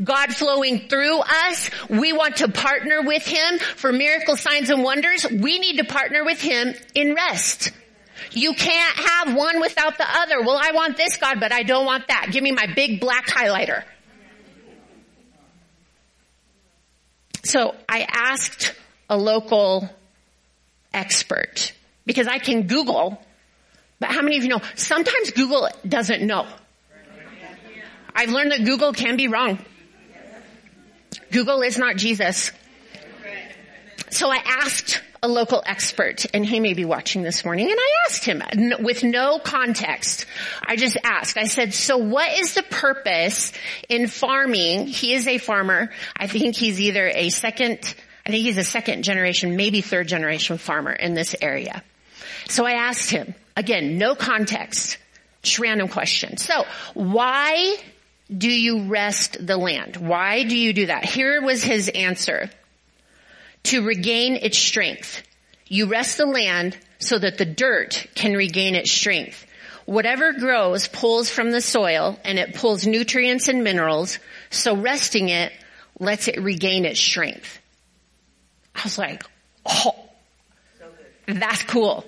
[0.03, 5.25] God flowing through us, we want to partner with Him for miracle signs and wonders,
[5.25, 7.71] we need to partner with Him in rest.
[8.33, 10.43] You can't have one without the other.
[10.43, 12.29] Well, I want this God, but I don't want that.
[12.31, 13.85] Give me my big black highlighter.
[17.45, 18.75] So I asked
[19.09, 19.89] a local
[20.93, 21.73] expert
[22.05, 23.19] because I can Google
[24.01, 26.47] but how many of you know, sometimes Google doesn't know.
[28.15, 29.59] I've learned that Google can be wrong.
[31.31, 32.53] Google is not Jesus.
[34.11, 37.93] So I asked a local expert, and he may be watching this morning, and I
[38.07, 38.43] asked him
[38.81, 40.27] with no context.
[40.63, 41.37] I just asked.
[41.37, 43.53] I said, so what is the purpose
[43.89, 44.87] in farming?
[44.87, 45.91] He is a farmer.
[46.17, 47.79] I think he's either a second,
[48.27, 51.83] I think he's a second generation, maybe third generation farmer in this area.
[52.49, 54.99] So I asked him, Again, no context.
[55.43, 56.37] Just random question.
[56.37, 57.77] So, why
[58.35, 59.97] do you rest the land?
[59.97, 61.05] Why do you do that?
[61.05, 62.51] Here was his answer.
[63.65, 65.23] To regain its strength.
[65.67, 69.45] You rest the land so that the dirt can regain its strength.
[69.85, 74.19] Whatever grows pulls from the soil and it pulls nutrients and minerals,
[74.51, 75.53] so resting it
[75.99, 77.59] lets it regain its strength.
[78.75, 79.23] I was like,
[79.67, 79.95] oh,
[81.27, 82.05] that's cool.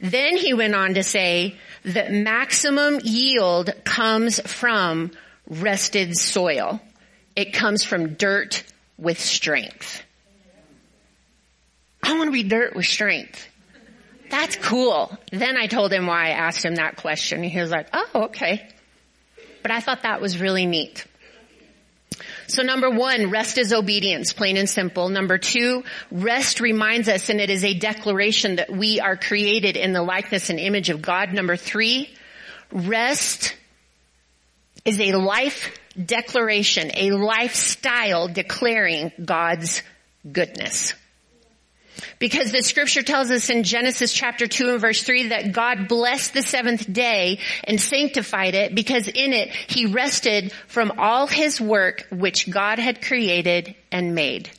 [0.00, 5.12] Then he went on to say that maximum yield comes from
[5.48, 6.80] rested soil.
[7.34, 8.64] It comes from dirt
[8.98, 10.02] with strength.
[12.06, 13.48] I want to be dirt with strength.
[14.30, 15.16] That's cool.
[15.32, 17.42] Then I told him why I asked him that question.
[17.42, 18.68] He was like, oh, okay.
[19.62, 21.04] But I thought that was really neat.
[22.46, 25.08] So number one, rest is obedience, plain and simple.
[25.08, 29.92] Number two, rest reminds us and it is a declaration that we are created in
[29.92, 31.32] the likeness and image of God.
[31.32, 32.08] Number three,
[32.70, 33.56] rest
[34.84, 39.82] is a life declaration, a lifestyle declaring God's
[40.30, 40.94] goodness.
[42.18, 46.34] Because the scripture tells us in Genesis chapter 2 and verse 3 that God blessed
[46.34, 52.06] the seventh day and sanctified it because in it he rested from all his work
[52.10, 54.50] which God had created and made.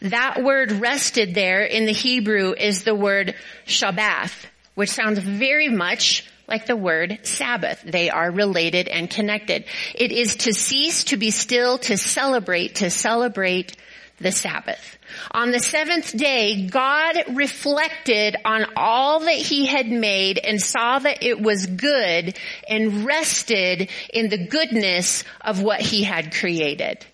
[0.00, 3.34] That word rested there in the Hebrew is the word
[3.66, 7.82] Shabbath, which sounds very much like the word Sabbath.
[7.84, 9.64] They are related and connected.
[9.94, 13.76] It is to cease, to be still, to celebrate, to celebrate
[14.20, 14.98] the Sabbath.
[15.30, 21.22] On the seventh day, God reflected on all that he had made and saw that
[21.22, 22.36] it was good
[22.68, 27.04] and rested in the goodness of what he had created.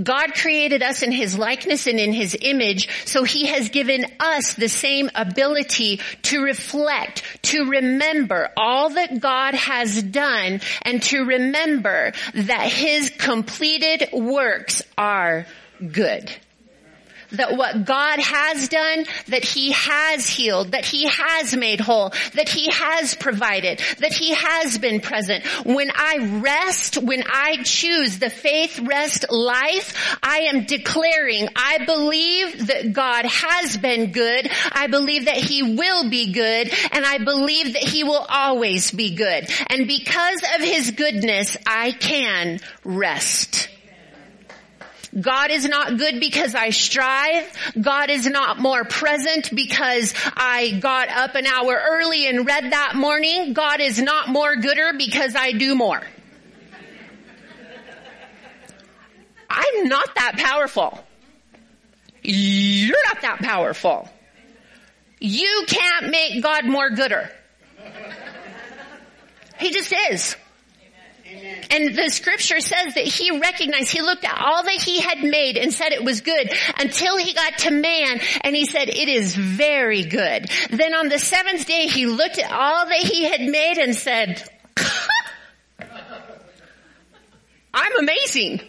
[0.00, 4.54] God created us in His likeness and in His image, so He has given us
[4.54, 12.12] the same ability to reflect, to remember all that God has done, and to remember
[12.34, 15.46] that His completed works are
[15.92, 16.30] good
[17.32, 22.48] that what God has done, that He has healed, that He has made whole, that
[22.48, 25.44] He has provided, that He has been present.
[25.64, 32.66] When I rest, when I choose the faith rest life, I am declaring, I believe
[32.68, 37.74] that God has been good, I believe that He will be good, and I believe
[37.74, 39.48] that He will always be good.
[39.68, 43.68] And because of His goodness, I can rest.
[45.18, 47.50] God is not good because I strive.
[47.80, 52.94] God is not more present because I got up an hour early and read that
[52.94, 53.52] morning.
[53.52, 56.00] God is not more gooder because I do more.
[59.48, 61.04] I'm not that powerful.
[62.22, 64.08] You're not that powerful.
[65.18, 67.30] You can't make God more gooder.
[69.58, 70.36] He just is.
[71.70, 75.56] And the scripture says that he recognized, he looked at all that he had made
[75.56, 79.34] and said it was good until he got to man and he said it is
[79.34, 80.50] very good.
[80.70, 84.42] Then on the seventh day he looked at all that he had made and said,
[87.72, 88.60] I'm amazing.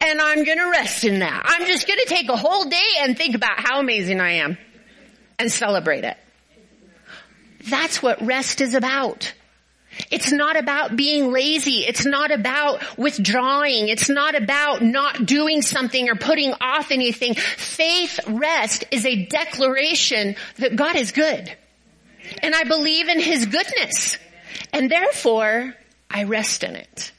[0.00, 1.42] And I'm gonna rest in that.
[1.46, 4.58] I'm just gonna take a whole day and think about how amazing I am
[5.38, 6.16] and celebrate it.
[7.68, 9.32] That's what rest is about.
[10.10, 11.84] It's not about being lazy.
[11.86, 13.88] It's not about withdrawing.
[13.88, 17.34] It's not about not doing something or putting off anything.
[17.34, 21.54] Faith rest is a declaration that God is good.
[22.42, 24.18] And I believe in His goodness.
[24.72, 25.74] And therefore,
[26.10, 27.12] I rest in it.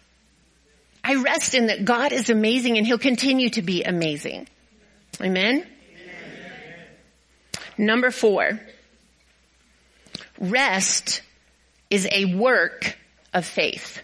[1.03, 4.47] I rest in that God is amazing and He'll continue to be amazing.
[5.21, 5.65] Amen?
[7.77, 8.59] Number four,
[10.39, 11.21] rest
[11.89, 12.97] is a work
[13.33, 14.01] of faith.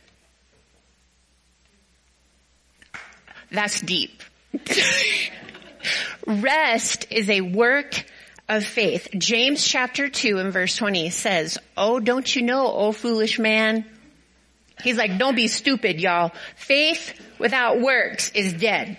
[3.52, 4.22] That's deep.
[6.28, 8.06] Rest is a work
[8.50, 9.10] of faith.
[9.18, 13.86] James chapter 2 and verse 20 says, Oh, don't you know, oh foolish man?
[14.84, 16.32] He's like, don't be stupid, y'all.
[16.56, 18.98] Faith without works is dead.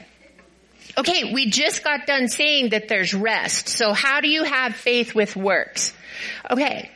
[0.96, 3.68] Okay, we just got done saying that there's rest.
[3.68, 5.92] So how do you have faith with works?
[6.48, 6.90] Okay,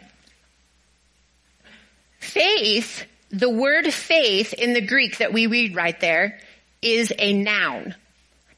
[2.18, 6.38] Faith, the word faith in the Greek that we read right there
[6.82, 7.94] is a noun.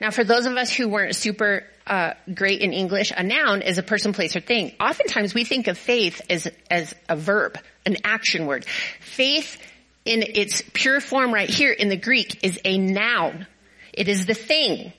[0.01, 3.79] Now for those of us who weren't super uh, great in English, a noun is
[3.79, 4.73] a person, place, or thing.
[4.81, 8.65] Oftentimes we think of faith as, as a verb, an action word.
[9.01, 9.61] Faith
[10.05, 13.47] in its pure form right here in the Greek is a noun.
[13.93, 14.93] It is the thing.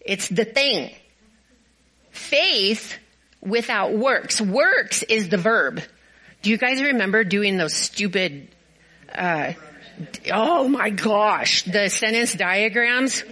[0.00, 0.90] It's the thing.
[2.10, 2.96] Faith
[3.40, 4.40] without works.
[4.40, 5.82] Works is the verb.
[6.42, 8.48] Do you guys remember doing those stupid,
[9.12, 9.54] uh,
[10.32, 13.24] oh my gosh, the sentence diagrams?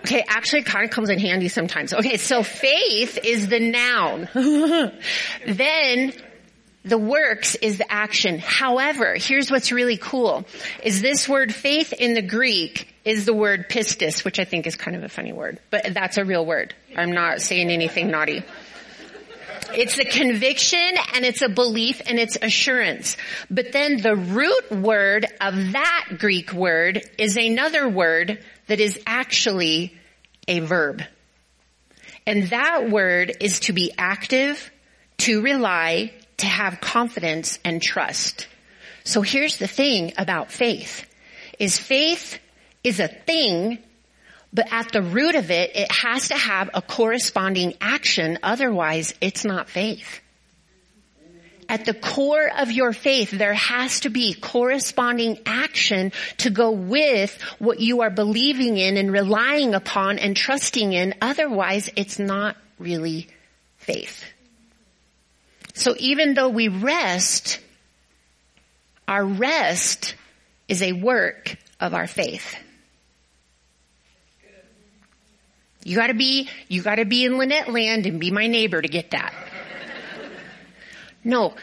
[0.00, 1.92] Okay, actually it kind of comes in handy sometimes.
[1.92, 4.28] Okay, so faith is the noun.
[5.46, 6.12] then
[6.84, 8.38] the works is the action.
[8.38, 10.46] However, here's what's really cool,
[10.82, 14.76] is this word faith in the Greek is the word pistis, which I think is
[14.76, 16.74] kind of a funny word, but that's a real word.
[16.96, 18.42] I'm not saying anything naughty.
[19.72, 23.16] It's a conviction and it's a belief and it's assurance.
[23.50, 29.96] But then the root word of that Greek word is another word that is actually
[30.48, 31.02] a verb.
[32.26, 34.70] And that word is to be active,
[35.18, 38.46] to rely, to have confidence and trust.
[39.04, 41.06] So here's the thing about faith,
[41.58, 42.38] is faith
[42.84, 43.78] is a thing
[44.52, 48.38] but at the root of it, it has to have a corresponding action.
[48.42, 50.20] Otherwise, it's not faith.
[51.68, 57.40] At the core of your faith, there has to be corresponding action to go with
[57.60, 61.14] what you are believing in and relying upon and trusting in.
[61.22, 63.28] Otherwise, it's not really
[63.78, 64.24] faith.
[65.74, 67.60] So even though we rest,
[69.06, 70.16] our rest
[70.66, 72.56] is a work of our faith.
[75.90, 79.10] You gotta be, you gotta be in Lynette land and be my neighbor to get
[79.10, 79.34] that.
[81.24, 81.56] No,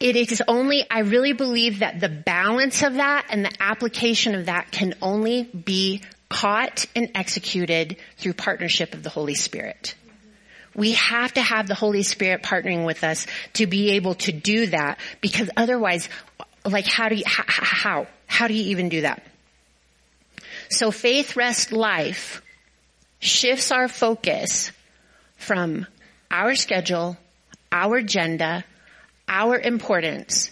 [0.00, 4.46] it is only, I really believe that the balance of that and the application of
[4.46, 9.94] that can only be caught and executed through partnership of the Holy Spirit.
[10.74, 14.68] We have to have the Holy Spirit partnering with us to be able to do
[14.68, 16.08] that because otherwise,
[16.64, 19.22] like how do you, how, how do you even do that?
[20.70, 22.40] So faith, rest, life
[23.24, 24.70] shifts our focus
[25.36, 25.86] from
[26.30, 27.16] our schedule,
[27.72, 28.64] our agenda,
[29.26, 30.50] our importance,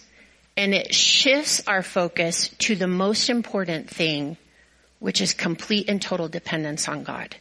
[0.57, 4.37] and it shifts our focus to the most important thing,
[4.99, 7.35] which is complete and total dependence on God.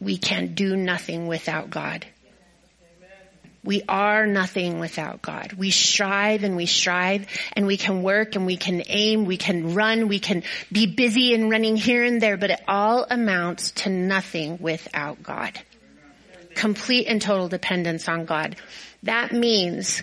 [0.00, 2.04] We can do nothing without God.
[3.64, 5.54] We are nothing without God.
[5.54, 9.74] We strive and we strive and we can work and we can aim, we can
[9.74, 13.88] run, we can be busy and running here and there, but it all amounts to
[13.88, 15.58] nothing without God.
[16.54, 18.56] Complete and total dependence on God.
[19.04, 20.02] That means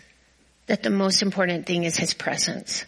[0.66, 2.84] that the most important thing is His presence.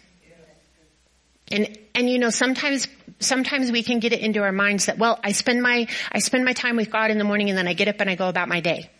[1.52, 2.88] And, and you know, sometimes,
[3.20, 6.44] sometimes we can get it into our minds that, well, I spend my, I spend
[6.44, 8.28] my time with God in the morning and then I get up and I go
[8.28, 8.90] about my day.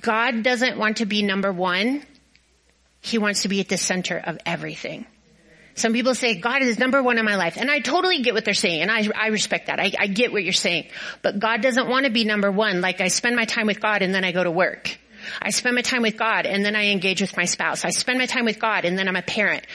[0.00, 2.04] God doesn't want to be number one.
[3.00, 5.06] He wants to be at the center of everything.
[5.74, 7.56] Some people say God is number one in my life.
[7.56, 8.82] And I totally get what they're saying.
[8.82, 9.80] And I, I respect that.
[9.80, 10.88] I, I get what you're saying.
[11.22, 12.80] But God doesn't want to be number one.
[12.80, 14.98] Like I spend my time with God and then I go to work.
[15.40, 17.84] I spend my time with God and then I engage with my spouse.
[17.84, 19.66] I spend my time with God and then I'm a parent.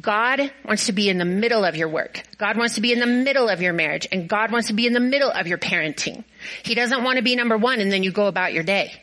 [0.00, 2.22] God wants to be in the middle of your work.
[2.38, 4.86] God wants to be in the middle of your marriage and God wants to be
[4.86, 6.24] in the middle of your parenting.
[6.62, 8.99] He doesn't want to be number one and then you go about your day.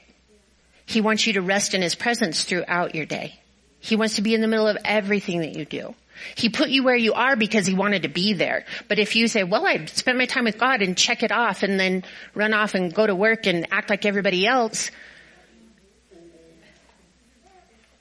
[0.88, 3.40] He wants you to rest in His presence throughout your day.
[3.80, 5.94] He wants to be in the middle of everything that you do.
[6.34, 8.66] He put you where you are because he wanted to be there.
[8.88, 11.62] But if you say, well, I spent my time with God and check it off
[11.62, 14.90] and then run off and go to work and act like everybody else,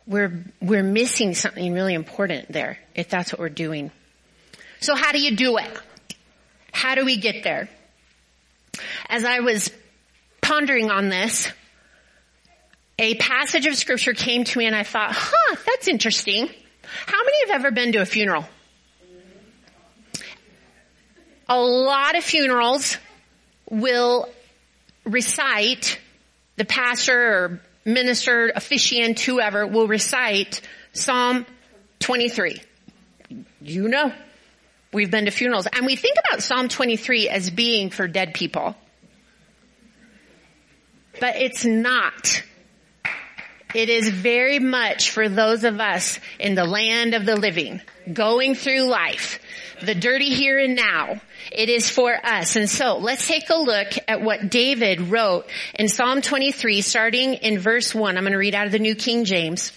[0.07, 3.91] we're, we're missing something really important there if that's what we're doing.
[4.81, 5.71] So how do you do it?
[6.73, 7.69] How do we get there?
[9.09, 9.71] As I was
[10.41, 11.51] pondering on this,
[12.99, 16.49] a passage of scripture came to me and I thought, huh, that's interesting.
[17.07, 18.47] How many have ever been to a funeral?
[21.49, 22.97] A lot of funerals
[23.71, 24.29] will
[25.05, 26.01] recite,
[26.57, 30.61] the pastor or minister, officiant, whoever will recite
[30.93, 31.47] Psalm
[32.01, 32.61] 23.
[33.61, 34.13] You know,
[34.93, 38.75] we've been to funerals and we think about Psalm 23 as being for dead people.
[41.21, 42.43] But it's not.
[43.75, 48.55] It is very much for those of us in the land of the living, going
[48.55, 49.41] through life,
[49.83, 51.21] the dirty here and now.
[51.53, 52.57] It is for us.
[52.57, 57.59] And so let's take a look at what David wrote in Psalm 23, starting in
[57.59, 58.17] verse 1.
[58.17, 59.73] I'm going to read out of the New King James.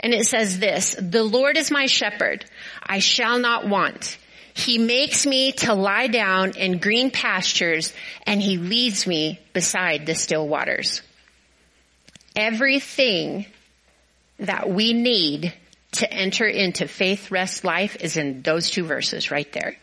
[0.00, 2.44] And it says this, The Lord is my shepherd.
[2.82, 4.18] I shall not want.
[4.54, 7.92] He makes me to lie down in green pastures
[8.26, 11.02] and he leads me beside the still waters.
[12.36, 13.46] Everything
[14.38, 15.52] that we need
[15.92, 19.76] to enter into faith rest life is in those two verses right there.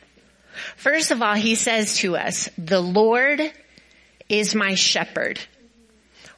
[0.76, 3.42] First of all, he says to us, the Lord
[4.30, 5.40] is my shepherd.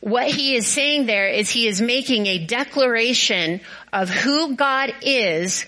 [0.01, 5.65] What he is saying there is he is making a declaration of who God is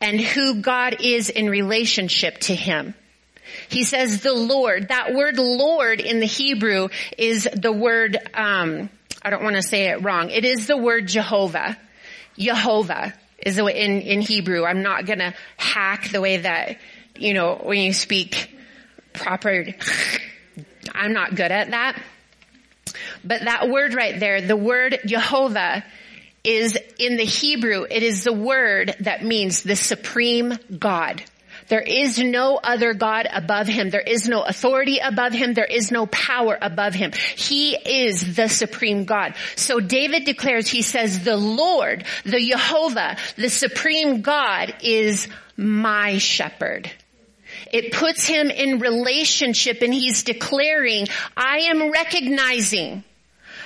[0.00, 2.94] and who God is in relationship to him.
[3.68, 4.88] He says the Lord.
[4.88, 6.88] That word Lord in the Hebrew
[7.18, 8.90] is the word, um,
[9.22, 10.30] I don't want to say it wrong.
[10.30, 11.76] It is the word Jehovah.
[12.38, 14.64] Jehovah is the in, in Hebrew.
[14.64, 16.78] I'm not going to hack the way that,
[17.16, 18.54] you know, when you speak
[19.12, 19.66] proper,
[20.94, 22.02] I'm not good at that.
[23.24, 25.84] But that word right there, the word Jehovah
[26.42, 31.22] is in the Hebrew, it is the word that means the supreme God.
[31.70, 33.90] There is no other God above him.
[33.90, 35.54] There is no authority above him.
[35.54, 37.12] There is no power above him.
[37.36, 39.34] He is the supreme God.
[39.54, 46.90] So David declares, he says, the Lord, the Jehovah, the supreme God is my shepherd.
[47.72, 51.06] It puts him in relationship and he's declaring,
[51.36, 53.04] I am recognizing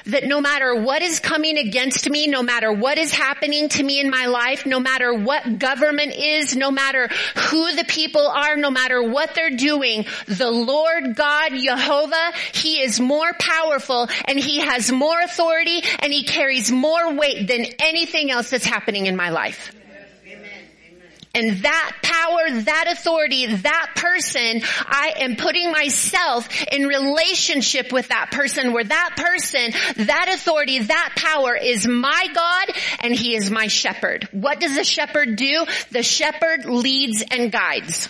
[0.07, 4.01] that no matter what is coming against me, no matter what is happening to me
[4.01, 8.71] in my life, no matter what government is, no matter who the people are, no
[8.71, 14.91] matter what they're doing, the Lord God Jehovah, He is more powerful and He has
[14.91, 19.73] more authority and He carries more weight than anything else that's happening in my life.
[21.35, 28.31] And that power, that authority, that person, I am putting myself in relationship with that
[28.31, 29.73] person where that person,
[30.07, 34.29] that authority, that power is my God and he is my shepherd.
[34.33, 35.67] What does the shepherd do?
[35.91, 38.09] The shepherd leads and guides.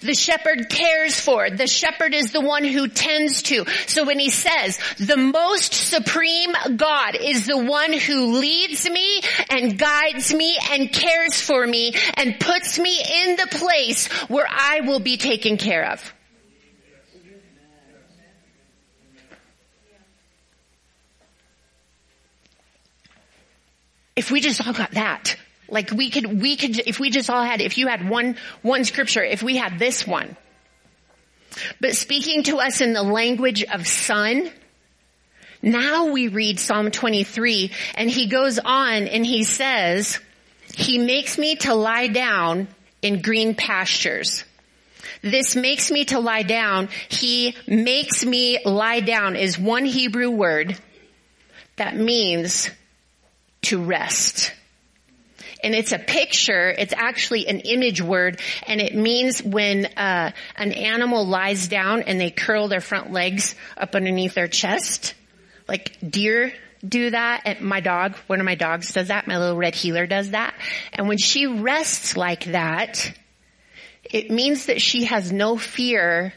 [0.00, 1.50] The shepherd cares for.
[1.50, 3.64] The shepherd is the one who tends to.
[3.86, 9.20] So when he says, the most supreme God is the one who leads me
[9.50, 14.80] and guides me and cares for me and puts me in the place where I
[14.80, 16.14] will be taken care of.
[24.16, 25.36] If we just all got that,
[25.68, 28.84] like we could, we could, if we just all had, if you had one, one
[28.84, 30.36] scripture, if we had this one.
[31.80, 34.50] But speaking to us in the language of son,
[35.62, 40.20] now we read Psalm 23 and he goes on and he says,
[40.74, 42.68] he makes me to lie down
[43.00, 44.44] in green pastures.
[45.22, 46.88] This makes me to lie down.
[47.08, 50.78] He makes me lie down is one Hebrew word
[51.76, 52.70] that means
[53.62, 54.52] to rest
[55.64, 56.68] and it's a picture.
[56.70, 62.20] It's actually an image word, and it means when uh, an animal lies down and
[62.20, 65.14] they curl their front legs up underneath their chest,
[65.66, 66.52] like deer
[66.86, 67.42] do that.
[67.46, 69.26] And my dog, one of my dogs does that.
[69.26, 70.54] My little red heeler does that.
[70.92, 73.12] And when she rests like that,
[74.04, 76.34] it means that she has no fear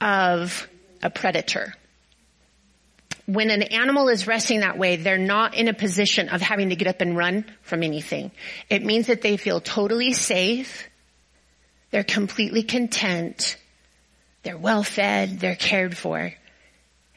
[0.00, 0.68] of
[1.02, 1.74] a predator.
[3.32, 6.76] When an animal is resting that way, they're not in a position of having to
[6.76, 8.30] get up and run from anything.
[8.68, 10.86] It means that they feel totally safe.
[11.90, 13.56] They're completely content.
[14.42, 15.40] They're well fed.
[15.40, 16.34] They're cared for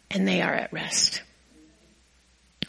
[0.10, 1.22] and they are at rest.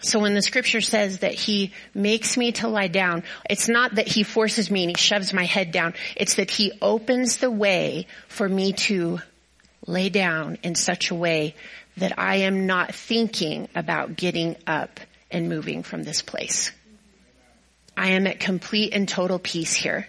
[0.00, 4.08] So when the scripture says that he makes me to lie down, it's not that
[4.08, 5.94] he forces me and he shoves my head down.
[6.16, 9.20] It's that he opens the way for me to
[9.86, 11.54] lay down in such a way
[11.96, 16.70] that I am not thinking about getting up and moving from this place.
[17.96, 20.06] I am at complete and total peace here.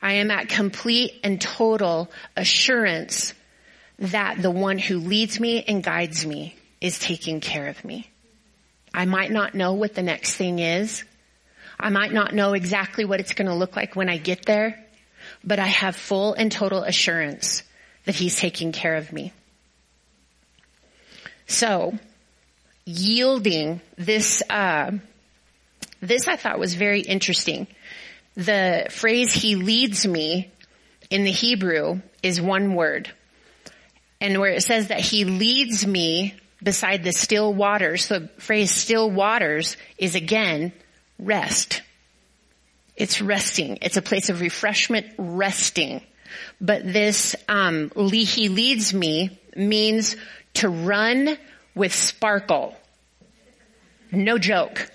[0.00, 3.34] I am at complete and total assurance
[3.98, 8.08] that the one who leads me and guides me is taking care of me.
[8.94, 11.04] I might not know what the next thing is.
[11.78, 14.84] I might not know exactly what it's going to look like when I get there,
[15.44, 17.62] but I have full and total assurance
[18.04, 19.32] that he's taking care of me.
[21.46, 21.98] So,
[22.84, 24.92] yielding this, uh,
[26.00, 27.66] this I thought was very interesting.
[28.34, 30.50] The phrase he leads me
[31.10, 33.10] in the Hebrew is one word.
[34.20, 39.10] And where it says that he leads me beside the still waters, the phrase still
[39.10, 40.72] waters is again
[41.18, 41.82] rest.
[42.96, 43.78] It's resting.
[43.82, 46.02] It's a place of refreshment, resting.
[46.60, 50.16] But this, um, he leads me means
[50.54, 51.36] to run
[51.74, 52.74] with sparkle.
[54.10, 54.90] No joke.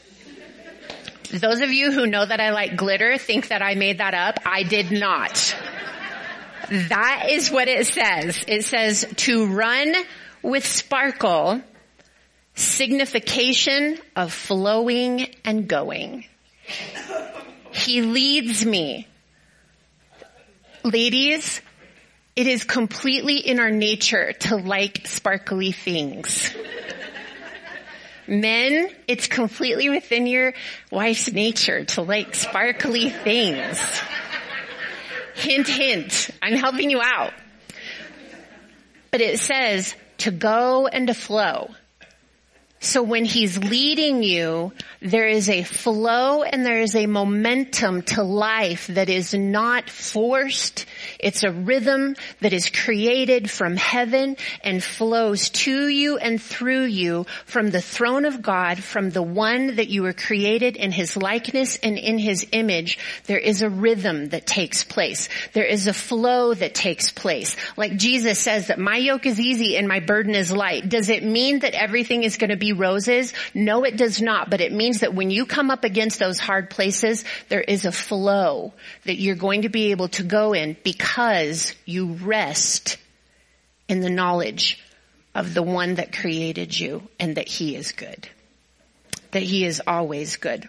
[1.32, 4.40] Those of you who know that I like glitter think that I made that up.
[4.46, 5.56] I did not.
[6.70, 8.44] That is what it says.
[8.48, 9.94] It says to run
[10.42, 11.62] with sparkle,
[12.56, 16.26] signification of flowing and going.
[17.72, 19.08] He leads me.
[20.84, 21.62] Ladies,
[22.38, 26.54] it is completely in our nature to like sparkly things.
[28.28, 30.54] Men, it's completely within your
[30.92, 33.82] wife's nature to like sparkly things.
[35.34, 36.30] Hint, hint.
[36.40, 37.34] I'm helping you out.
[39.10, 41.72] But it says to go and to flow.
[42.80, 44.72] So when he's leading you,
[45.02, 50.86] there is a flow and there is a momentum to life that is not forced.
[51.20, 57.26] It's a rhythm that is created from heaven and flows to you and through you
[57.46, 61.78] from the throne of God, from the one that you were created in his likeness
[61.78, 63.00] and in his image.
[63.26, 65.30] There is a rhythm that takes place.
[65.54, 67.56] There is a flow that takes place.
[67.76, 70.88] Like Jesus says that my yoke is easy and my burden is light.
[70.88, 73.34] Does it mean that everything is going to be be roses?
[73.54, 74.50] No, it does not.
[74.50, 77.92] But it means that when you come up against those hard places, there is a
[77.92, 78.74] flow
[79.06, 82.98] that you're going to be able to go in because you rest
[83.88, 84.84] in the knowledge
[85.34, 88.28] of the one that created you and that he is good.
[89.32, 90.68] That he is always good.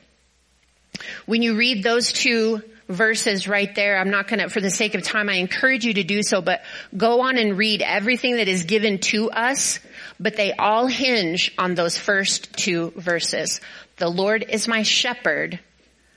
[1.27, 3.99] When you read those two verses right there.
[3.99, 6.63] I'm not gonna, for the sake of time, I encourage you to do so, but
[6.97, 9.79] go on and read everything that is given to us,
[10.19, 13.61] but they all hinge on those first two verses.
[13.97, 15.61] The Lord is my shepherd.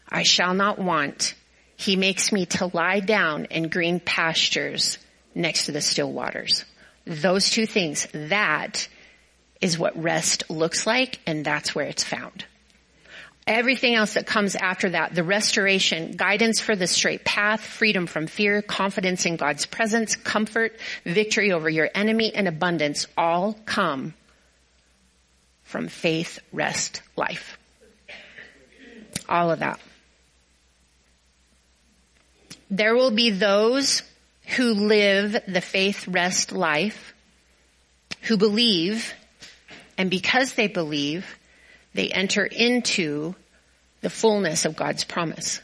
[0.08, 1.36] I shall not want.
[1.76, 4.98] He makes me to lie down in green pastures
[5.36, 6.66] next to the still waters.
[7.06, 8.88] Those two things, that
[9.60, 12.46] is what rest looks like and that's where it's found
[13.48, 18.28] everything else that comes after that, the restoration, guidance for the straight path, freedom from
[18.28, 24.14] fear, confidence in God's presence, comfort, victory over your enemy, and abundance all come
[25.64, 27.58] from faith, rest, life.
[29.28, 29.80] All of that.
[32.70, 34.04] There will be those
[34.56, 37.14] who live the faith, rest life,
[38.24, 39.14] who believe,
[39.98, 41.26] and because they believe,
[41.94, 43.36] they enter into
[44.02, 45.62] the fullness of God's promise.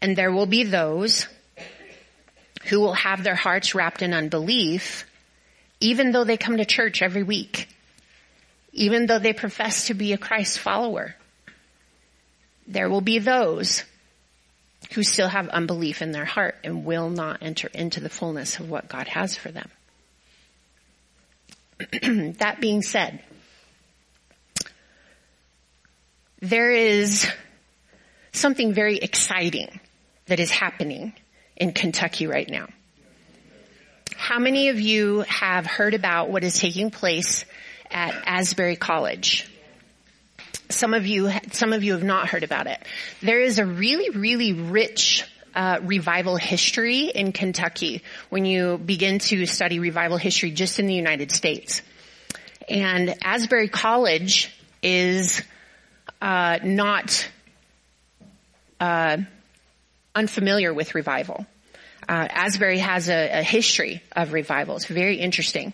[0.00, 1.26] And there will be those
[2.66, 5.06] who will have their hearts wrapped in unbelief,
[5.80, 7.68] even though they come to church every week,
[8.72, 11.14] even though they profess to be a Christ follower.
[12.66, 13.84] There will be those
[14.92, 18.70] who still have unbelief in their heart and will not enter into the fullness of
[18.70, 19.70] what God has for them.
[22.38, 23.20] that being said,
[26.44, 27.30] there is
[28.32, 29.80] something very exciting
[30.26, 31.12] that is happening
[31.56, 32.68] in Kentucky right now.
[34.16, 37.44] How many of you have heard about what is taking place
[37.90, 39.50] at Asbury College?
[40.70, 42.82] some of you, some of you have not heard about it.
[43.20, 45.24] There is a really, really rich
[45.54, 50.94] uh, revival history in Kentucky when you begin to study revival history just in the
[50.94, 51.82] United States.
[52.68, 54.50] And Asbury College
[54.82, 55.42] is
[56.20, 57.28] uh, not
[58.80, 59.18] uh,
[60.14, 61.46] unfamiliar with revival.
[62.08, 64.76] Uh, Asbury has a, a history of revival.
[64.76, 65.72] It's very interesting.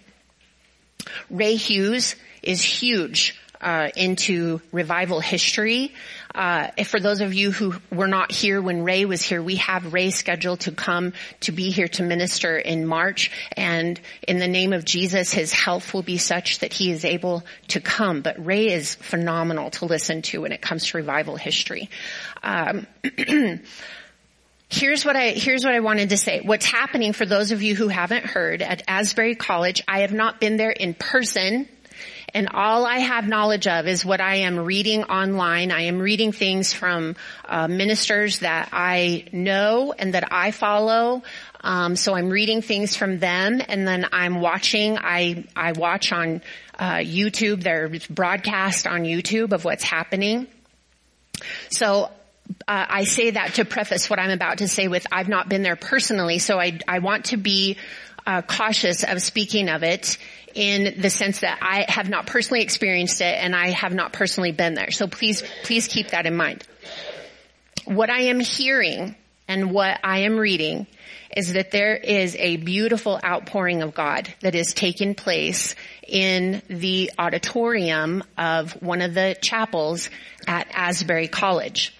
[1.28, 5.93] Ray Hughes is huge uh, into revival history.
[6.35, 9.93] Uh, for those of you who were not here when Ray was here, we have
[9.93, 13.31] Ray scheduled to come to be here to minister in March.
[13.57, 17.43] And in the name of Jesus, his health will be such that he is able
[17.68, 18.22] to come.
[18.22, 21.91] But Ray is phenomenal to listen to when it comes to revival history.
[22.43, 22.87] Um,
[24.72, 26.43] Here's what I, here's what I wanted to say.
[26.45, 30.39] What's happening for those of you who haven't heard at Asbury College, I have not
[30.39, 31.68] been there in person
[32.35, 35.70] and all I have knowledge of is what I am reading online.
[35.70, 41.22] I am reading things from uh, ministers that I know and that I follow.
[41.62, 44.99] Um, so I'm reading things from them, and then I'm watching.
[44.99, 46.43] I I watch on
[46.78, 47.62] uh, YouTube.
[47.62, 50.47] There's broadcast on YouTube of what's happening.
[51.70, 52.11] So
[52.66, 55.62] uh, I say that to preface what I'm about to say with I've not been
[55.62, 57.76] there personally, so I, I want to be
[58.31, 60.16] uh, cautious of speaking of it
[60.55, 64.53] in the sense that I have not personally experienced it and I have not personally
[64.53, 64.93] been there.
[64.93, 66.62] So please, please keep that in mind.
[67.87, 69.16] What I am hearing
[69.49, 70.87] and what I am reading
[71.37, 75.74] is that there is a beautiful outpouring of God that is taking place
[76.07, 80.09] in the auditorium of one of the chapels
[80.47, 81.97] at Asbury College.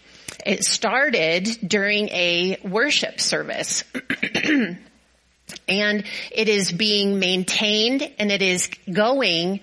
[0.47, 3.83] It started during a worship service.
[5.69, 9.61] and it is being maintained and it is going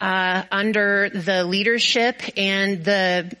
[0.00, 3.36] uh, under the leadership and the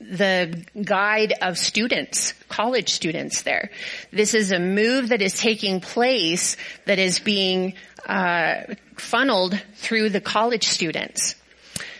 [0.00, 3.70] the guide of students, college students there.
[4.12, 7.74] This is a move that is taking place that is being
[8.06, 11.36] uh, funneled through the college students.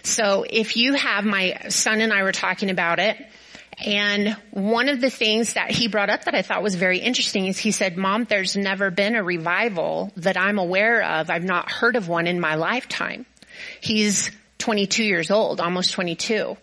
[0.02, 3.16] So if you have, my son and I were talking about it,
[3.84, 7.46] and one of the things that he brought up that I thought was very interesting
[7.46, 11.28] is he said, mom, there's never been a revival that I'm aware of.
[11.28, 13.26] I've not heard of one in my lifetime.
[13.80, 16.56] He's 22 years old, almost 22.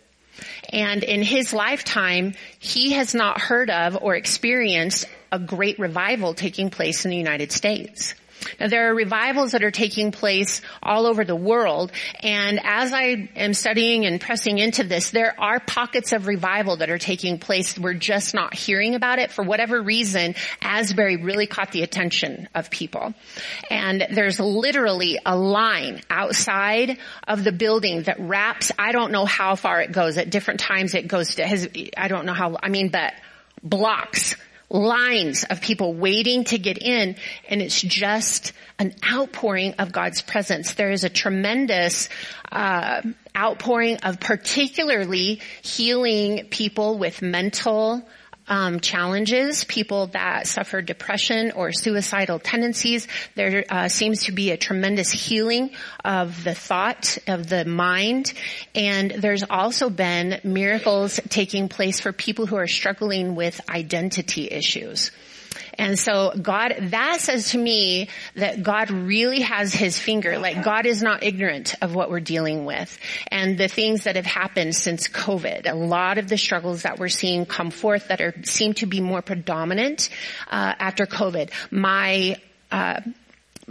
[0.74, 6.72] And in his lifetime, he has not heard of or experienced a great revival taking
[6.72, 8.16] place in the United States.
[8.60, 13.30] Now there are revivals that are taking place all over the world and as I
[13.36, 17.78] am studying and pressing into this, there are pockets of revival that are taking place.
[17.78, 19.32] We're just not hearing about it.
[19.32, 23.14] For whatever reason, Asbury really caught the attention of people.
[23.70, 29.56] And there's literally a line outside of the building that wraps, I don't know how
[29.56, 30.18] far it goes.
[30.18, 31.68] At different times it goes to, has,
[31.98, 33.14] I don't know how, I mean, but
[33.64, 34.36] blocks
[34.72, 37.16] lines of people waiting to get in
[37.50, 40.74] and it's just an outpouring of God's presence.
[40.74, 42.10] There is a tremendous
[42.52, 43.02] uh,
[43.36, 48.08] outpouring of particularly healing people with mental
[48.52, 53.08] um, challenges, people that suffer depression or suicidal tendencies.
[53.34, 55.72] There uh, seems to be a tremendous healing
[56.04, 58.34] of the thought, of the mind,
[58.76, 65.12] and there's also been miracles taking place for people who are struggling with identity issues.
[65.78, 70.86] And so God, that says to me that God really has his finger, like God
[70.86, 72.98] is not ignorant of what we're dealing with
[73.28, 75.70] and the things that have happened since COVID.
[75.70, 79.02] A lot of the struggles that we're seeing come forth that are, seem to be
[79.02, 80.10] more predominant,
[80.50, 81.52] uh, after COVID.
[81.72, 82.38] My,
[82.72, 83.02] uh,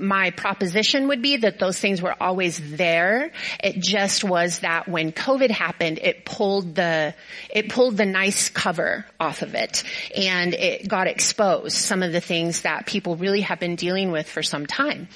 [0.01, 3.33] my proposition would be that those things were always there.
[3.63, 7.15] It just was that when COVID happened, it pulled the,
[7.51, 9.85] it pulled the nice cover off of it
[10.17, 14.29] and it got exposed some of the things that people really have been dealing with
[14.29, 15.09] for some time.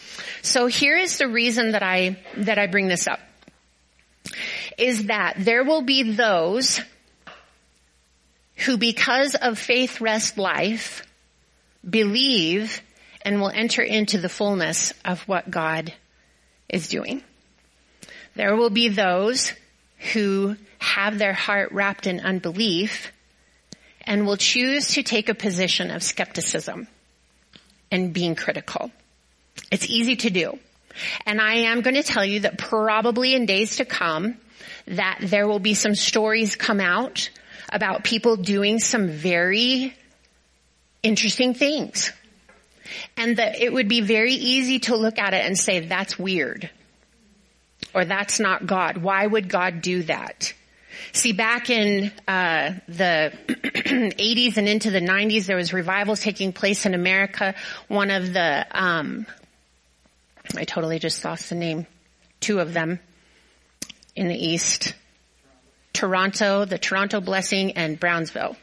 [0.43, 3.21] So here is the reason that I, that I bring this up
[4.79, 6.81] is that there will be those
[8.57, 11.07] who because of faith rest life
[11.89, 12.81] believe
[13.25, 15.93] and will enter into the fullness of what God
[16.69, 17.23] is doing.
[18.35, 19.53] There will be those
[20.13, 23.13] who have their heart wrapped in unbelief
[24.03, 26.87] and will choose to take a position of skepticism
[27.91, 28.91] and being critical.
[29.71, 30.59] It's easy to do.
[31.27, 34.37] And I am going to tell you that probably in days to come
[34.87, 37.31] that there will be some stories come out
[37.73, 39.97] about people doing some very
[41.03, 42.13] interesting things
[43.17, 46.71] and that it would be very easy to look at it and say, that's weird.
[47.95, 48.99] Or that's not God.
[48.99, 50.53] Why would God do that?
[51.13, 56.87] See, back in uh, the 80s and into the 90s, there was revivals taking place
[56.87, 57.55] in America.
[57.89, 59.27] One of the, um,
[60.57, 61.87] I totally just lost the name.
[62.41, 62.99] Two of them
[64.17, 64.95] in the East.
[65.93, 68.57] Toronto, the Toronto Blessing, and Brownsville.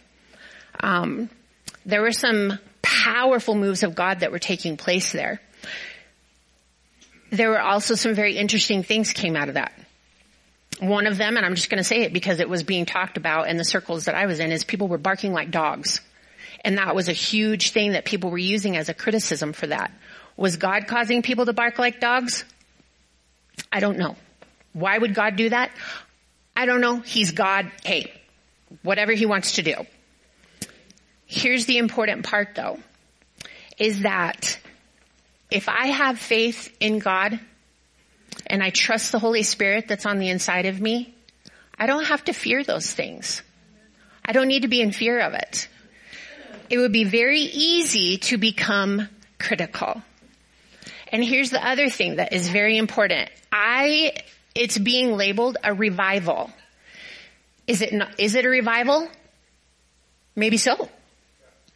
[0.82, 1.30] Um,
[1.86, 2.60] there were some
[3.04, 5.42] powerful moves of God that were taking place there.
[7.32, 9.74] There were also some very interesting things came out of that.
[10.80, 13.18] One of them, and I'm just going to say it because it was being talked
[13.18, 16.02] about in the circles that I was in, is people were barking like dogs.
[16.64, 19.92] And that was a huge thing that people were using as a criticism for that.
[20.38, 22.46] Was God causing people to bark like dogs?
[23.72, 24.16] I don't know.
[24.74, 25.72] Why would God do that?
[26.56, 27.00] I don't know.
[27.00, 27.72] He's God.
[27.84, 28.12] Hey,
[28.84, 29.76] whatever he wants to do.
[31.26, 32.80] Here's the important part though,
[33.82, 34.60] is that
[35.50, 37.40] if I have faith in God
[38.46, 41.16] and I trust the Holy Spirit that's on the inside of me,
[41.80, 43.42] I don't have to fear those things.
[44.24, 45.68] I don't need to be in fear of it.
[46.70, 49.10] It would be very easy to become
[49.40, 50.04] critical.
[51.12, 53.32] And here's the other thing that is very important.
[53.52, 54.14] I,
[54.54, 56.52] it's being labeled a revival.
[57.66, 59.10] Is it not, is it a revival?
[60.36, 60.88] Maybe so.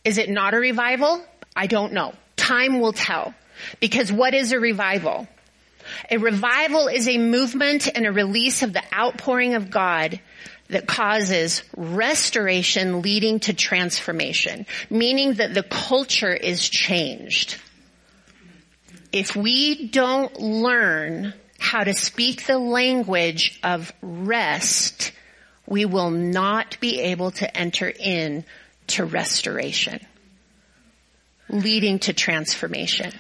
[0.04, 1.26] Is it not a revival?
[1.56, 2.14] I don't know.
[2.36, 3.34] Time will tell.
[3.80, 5.28] Because what is a revival?
[6.10, 10.20] A revival is a movement and a release of the outpouring of God
[10.70, 17.58] that causes restoration leading to transformation, meaning that the culture is changed.
[19.12, 25.12] If we don't learn how to speak the language of rest,
[25.68, 28.44] we will not be able to enter in
[28.88, 30.00] to restoration,
[31.62, 33.12] leading to transformation.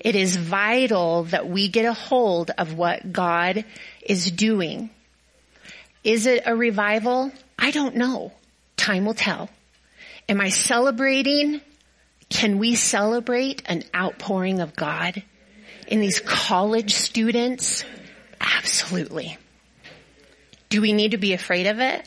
[0.00, 3.64] It is vital that we get a hold of what God
[4.02, 4.90] is doing.
[6.02, 7.32] Is it a revival?
[7.58, 8.32] I don't know.
[8.76, 9.48] Time will tell.
[10.28, 11.60] Am I celebrating?
[12.28, 15.22] Can we celebrate an outpouring of God
[15.86, 17.84] in these college students?
[18.40, 19.38] Absolutely.
[20.68, 22.06] Do we need to be afraid of it?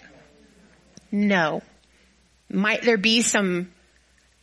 [1.11, 1.61] No.
[2.49, 3.71] Might there be some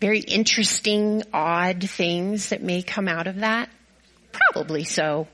[0.01, 3.69] very interesting, odd things that may come out of that?
[4.33, 5.29] Probably so.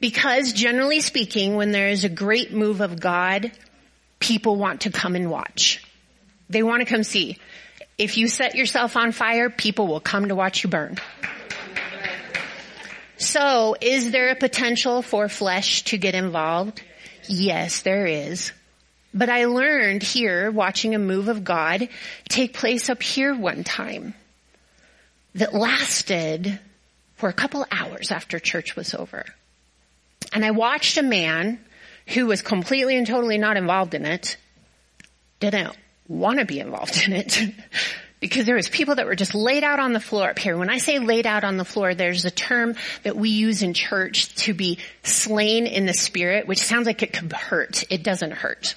[0.00, 3.52] Because generally speaking, when there is a great move of God,
[4.18, 5.84] people want to come and watch.
[6.48, 7.38] They want to come see.
[7.98, 10.98] If you set yourself on fire, people will come to watch you burn.
[13.16, 16.82] So, is there a potential for flesh to get involved?
[17.28, 18.52] Yes, there is.
[19.14, 21.88] But I learned here, watching a move of God
[22.28, 24.14] take place up here one time
[25.34, 26.58] that lasted
[27.16, 29.24] for a couple hours after church was over.
[30.32, 31.60] And I watched a man
[32.08, 34.36] who was completely and totally not involved in it,
[35.40, 35.76] didn't
[36.08, 37.38] want to be involved in it,
[38.20, 40.56] because there was people that were just laid out on the floor up here.
[40.56, 43.74] When I say laid out on the floor, there's a term that we use in
[43.74, 47.84] church to be slain in the spirit, which sounds like it could hurt.
[47.90, 48.74] It doesn't hurt.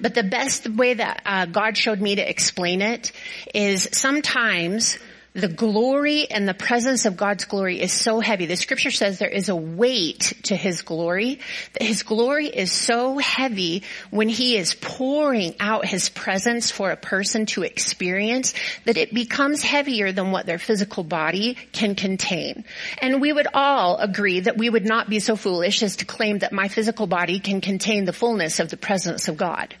[0.00, 3.12] But the best way that uh, God showed me to explain it
[3.54, 4.98] is sometimes
[5.36, 8.46] the glory and the presence of God's glory is so heavy.
[8.46, 11.40] The scripture says there is a weight to His glory.
[11.74, 16.96] That His glory is so heavy when He is pouring out His presence for a
[16.96, 18.54] person to experience
[18.86, 22.64] that it becomes heavier than what their physical body can contain.
[23.02, 26.38] And we would all agree that we would not be so foolish as to claim
[26.38, 29.74] that my physical body can contain the fullness of the presence of God.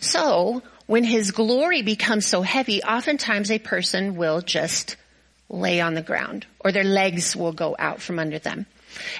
[0.00, 0.62] So,
[0.92, 4.96] when his glory becomes so heavy, oftentimes a person will just
[5.48, 8.66] lay on the ground or their legs will go out from under them.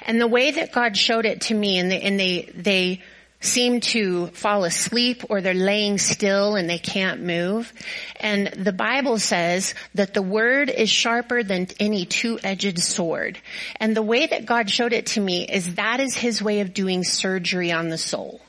[0.05, 3.01] And the way that God showed it to me and they, and they, they
[3.39, 7.73] seem to fall asleep or they're laying still and they can't move.
[8.19, 13.39] And the Bible says that the word is sharper than any two-edged sword.
[13.77, 16.75] And the way that God showed it to me is that is his way of
[16.75, 18.41] doing surgery on the soul.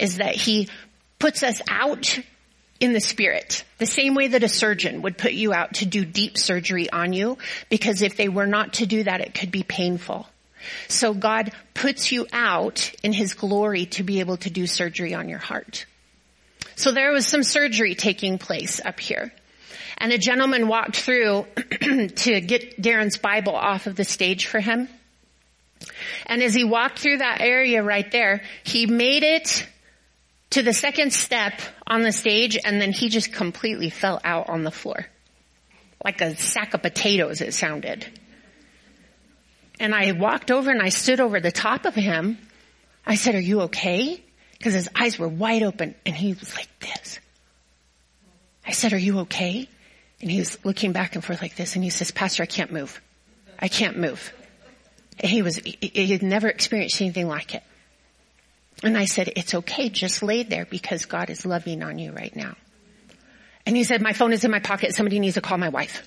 [0.00, 0.68] Is that he
[1.18, 2.18] puts us out
[2.80, 6.04] in the spirit, the same way that a surgeon would put you out to do
[6.04, 7.38] deep surgery on you,
[7.70, 10.28] because if they were not to do that, it could be painful.
[10.88, 15.28] So God puts you out in His glory to be able to do surgery on
[15.28, 15.86] your heart.
[16.76, 19.32] So there was some surgery taking place up here.
[19.98, 21.46] And a gentleman walked through
[21.80, 24.88] to get Darren's Bible off of the stage for him.
[26.26, 29.66] And as he walked through that area right there, he made it
[30.54, 34.64] to the second step on the stage and then he just completely fell out on
[34.64, 35.06] the floor.
[36.04, 38.06] Like a sack of potatoes it sounded.
[39.78, 42.38] And I walked over and I stood over the top of him.
[43.06, 44.24] I said, are you okay?
[44.64, 47.20] because his eyes were wide open and he was like this.
[48.66, 49.68] I said, are you okay?
[50.22, 52.72] And he was looking back and forth like this and he says, Pastor, I can't
[52.72, 52.98] move.
[53.58, 54.32] I can't move.
[55.20, 57.62] And he was, he had never experienced anything like it.
[58.84, 59.88] And I said, it's okay.
[59.88, 62.54] Just lay there because God is loving on you right now.
[63.66, 64.94] And he said, my phone is in my pocket.
[64.94, 66.06] Somebody needs to call my wife.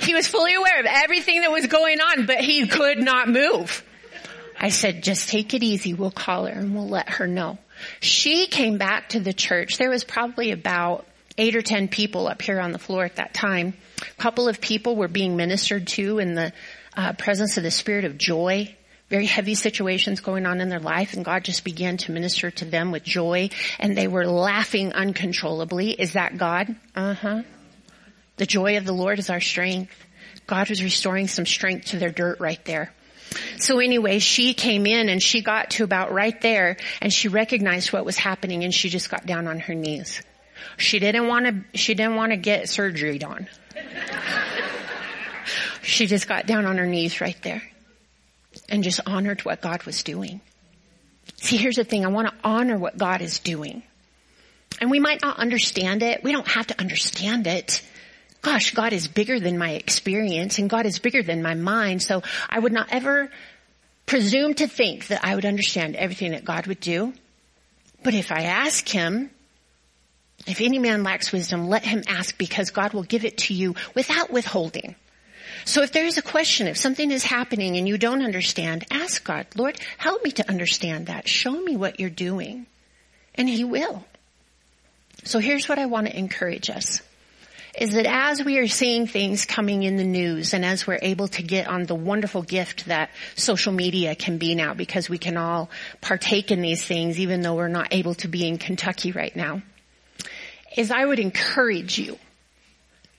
[0.00, 3.82] he was fully aware of everything that was going on, but he could not move.
[4.60, 5.94] I said, just take it easy.
[5.94, 7.58] We'll call her and we'll let her know.
[8.00, 9.78] She came back to the church.
[9.78, 11.06] There was probably about
[11.38, 13.74] eight or ten people up here on the floor at that time.
[14.00, 16.52] A couple of people were being ministered to in the
[16.96, 18.74] uh, presence of the spirit of joy.
[19.10, 22.64] Very heavy situations going on in their life and God just began to minister to
[22.64, 25.90] them with joy and they were laughing uncontrollably.
[25.90, 26.74] Is that God?
[26.96, 27.42] Uh-huh.
[28.36, 29.94] The joy of the Lord is our strength.
[30.46, 32.92] God was restoring some strength to their dirt right there.
[33.58, 37.92] So anyway, she came in and she got to about right there and she recognized
[37.92, 40.22] what was happening and she just got down on her knees.
[40.78, 43.48] She didn't want to, she didn't want to get surgery done.
[45.82, 47.62] she just got down on her knees right there
[48.68, 50.40] and just honored what God was doing.
[51.36, 52.04] See, here's the thing.
[52.04, 53.82] I want to honor what God is doing.
[54.80, 56.22] And we might not understand it.
[56.22, 57.82] We don't have to understand it.
[58.42, 62.02] Gosh, God is bigger than my experience and God is bigger than my mind.
[62.02, 63.30] So I would not ever
[64.06, 67.14] presume to think that I would understand everything that God would do.
[68.02, 69.30] But if I ask Him,
[70.46, 73.74] if any man lacks wisdom, let him ask because God will give it to you
[73.94, 74.94] without withholding.
[75.64, 79.24] So if there is a question, if something is happening and you don't understand, ask
[79.24, 81.28] God, Lord, help me to understand that.
[81.28, 82.66] Show me what you're doing.
[83.34, 84.04] And He will.
[85.24, 87.00] So here's what I want to encourage us.
[87.78, 91.26] Is that as we are seeing things coming in the news and as we're able
[91.28, 95.36] to get on the wonderful gift that social media can be now because we can
[95.36, 95.70] all
[96.00, 99.60] partake in these things even though we're not able to be in Kentucky right now
[100.76, 102.16] is I would encourage you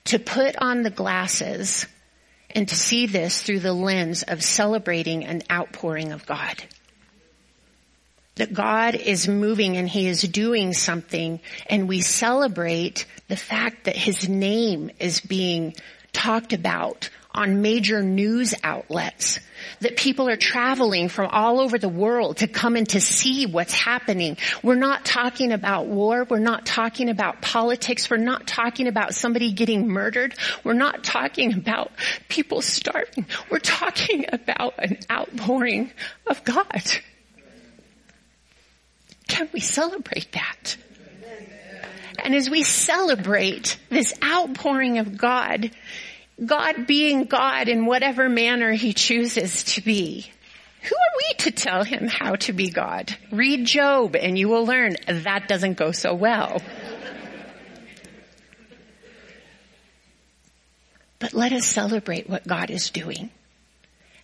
[0.06, 1.86] to put on the glasses
[2.52, 6.64] and to see this through the lens of celebrating an outpouring of God.
[8.36, 11.40] That God is moving and He is doing something
[11.70, 15.74] and we celebrate the fact that His name is being
[16.12, 19.40] talked about on major news outlets
[19.82, 23.74] that people are traveling from all over the world to come and to see what's
[23.74, 24.38] happening.
[24.64, 26.26] We're not talking about war.
[26.30, 28.10] We're not talking about politics.
[28.10, 30.36] We're not talking about somebody getting murdered.
[30.64, 31.92] We're not talking about
[32.30, 33.26] people starving.
[33.50, 35.92] We're talking about an outpouring
[36.28, 36.84] of God.
[39.28, 40.78] Can we celebrate that?
[42.20, 45.72] And as we celebrate this outpouring of God,
[46.44, 50.30] God being God in whatever manner he chooses to be.
[50.82, 53.16] Who are we to tell him how to be God?
[53.32, 56.62] Read Job and you will learn that doesn't go so well.
[61.20, 63.32] But let us celebrate what God is doing.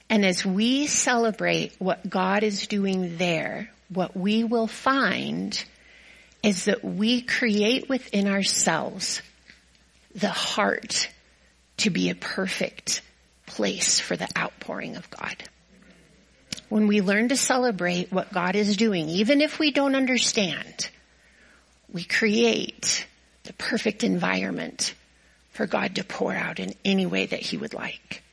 [0.09, 5.63] And as we celebrate what God is doing there, what we will find
[6.43, 9.21] is that we create within ourselves
[10.13, 11.09] the heart
[11.81, 13.01] to be a perfect
[13.45, 15.35] place for the outpouring of God.
[16.69, 20.89] When we learn to celebrate what God is doing, even if we don't understand,
[21.91, 23.05] we create
[23.43, 24.93] the perfect environment
[25.51, 28.23] for God to pour out in any way that He would like.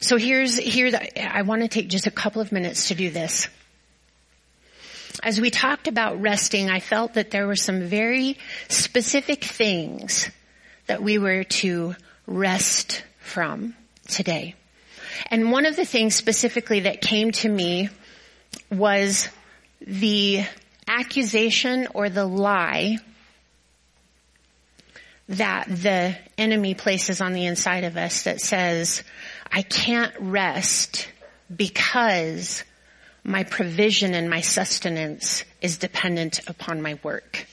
[0.00, 0.90] So here's, here,
[1.20, 3.48] I want to take just a couple of minutes to do this.
[5.22, 8.36] As we talked about resting, I felt that there were some very
[8.68, 10.28] specific things
[10.86, 13.74] that we were to rest from
[14.08, 14.54] today.
[15.30, 17.88] And one of the things specifically that came to me
[18.70, 19.28] was
[19.80, 20.44] the
[20.86, 22.98] accusation or the lie
[25.28, 29.02] that the enemy places on the inside of us that says,
[29.50, 31.08] I can't rest
[31.54, 32.62] because
[33.22, 37.46] my provision and my sustenance is dependent upon my work.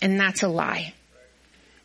[0.00, 0.94] And that's a lie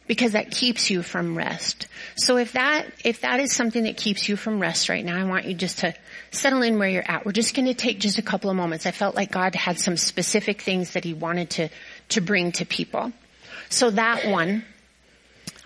[0.08, 1.88] because that keeps you from rest.
[2.16, 5.26] So if that, if that is something that keeps you from rest right now, I
[5.26, 5.94] want you just to
[6.32, 7.26] settle in where you're at.
[7.26, 8.86] We're just going to take just a couple of moments.
[8.86, 11.70] I felt like God had some specific things that he wanted to,
[12.10, 13.12] to bring to people.
[13.70, 14.64] So that one,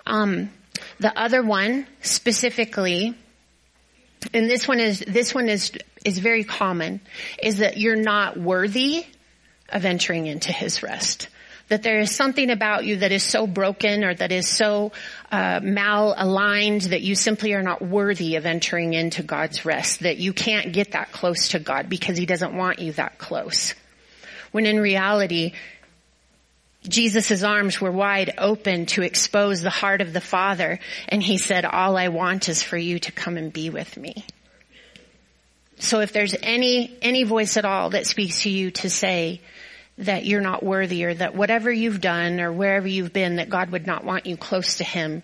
[0.05, 0.49] um,
[0.99, 3.15] the other one specifically,
[4.33, 5.71] and this one is, this one is,
[6.03, 6.99] is very common,
[7.41, 9.05] is that you're not worthy
[9.69, 11.29] of entering into his rest.
[11.71, 14.91] That there is something about you that is so broken or that is so
[15.31, 20.33] uh, malaligned that you simply are not worthy of entering into God's rest, that you
[20.33, 23.73] can't get that close to God because he doesn't want you that close.
[24.51, 25.53] When in reality,
[26.89, 31.63] Jesus' arms were wide open to expose the heart of the Father, and he said,
[31.63, 34.25] all I want is for you to come and be with me.
[35.79, 39.39] So if there's any, any voice at all that speaks to you to say,
[39.97, 43.71] that you're not worthy or that whatever you've done or wherever you've been that God
[43.71, 45.21] would not want you close to Him.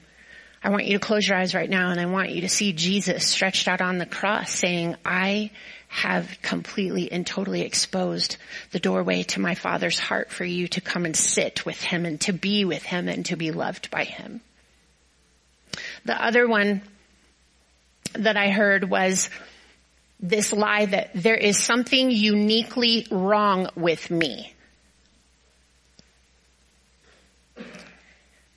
[0.63, 2.73] I want you to close your eyes right now and I want you to see
[2.73, 5.51] Jesus stretched out on the cross saying, I
[5.87, 8.37] have completely and totally exposed
[8.71, 12.19] the doorway to my Father's heart for you to come and sit with Him and
[12.21, 14.41] to be with Him and to be loved by Him.
[16.05, 16.81] The other one
[18.13, 19.29] that I heard was
[20.19, 24.53] this lie that there is something uniquely wrong with me.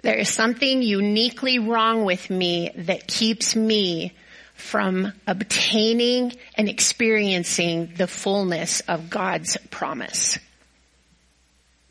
[0.03, 4.13] There is something uniquely wrong with me that keeps me
[4.55, 10.39] from obtaining and experiencing the fullness of God's promise.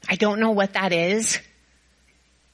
[0.07, 1.39] I don't know what that is.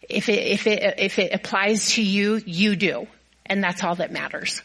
[0.01, 3.08] If it, if it, if it applies to you, you do.
[3.45, 4.62] And that's all that matters.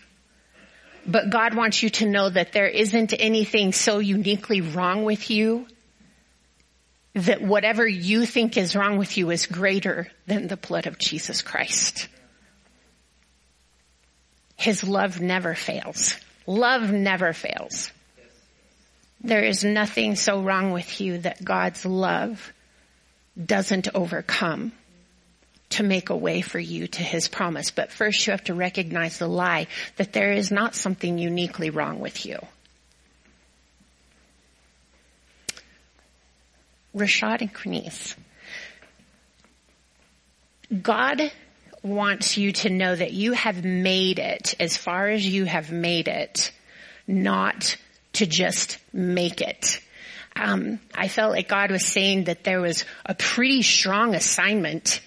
[1.07, 5.67] But God wants you to know that there isn't anything so uniquely wrong with you
[7.15, 11.43] that whatever you think is wrong with you is greater than the blood of Jesus
[11.43, 12.07] Christ.
[14.57, 16.17] His love never fails.
[16.47, 17.91] Love never fails.
[19.23, 22.53] There is nothing so wrong with you that God's love
[23.37, 24.71] doesn't overcome
[25.71, 27.73] to make a way for you to his promise.
[27.73, 29.67] But first you have to recognize the lie
[29.97, 32.39] that there is not something uniquely wrong with you.
[36.95, 38.15] Rashad and Quinice.
[40.71, 41.33] God
[41.83, 46.09] wants you to know that you have made it as far as you have made
[46.09, 46.53] it,
[47.07, 47.77] not
[48.15, 49.81] to just make it.
[50.37, 55.01] Um, I felt like God was saying that there was a pretty strong assignment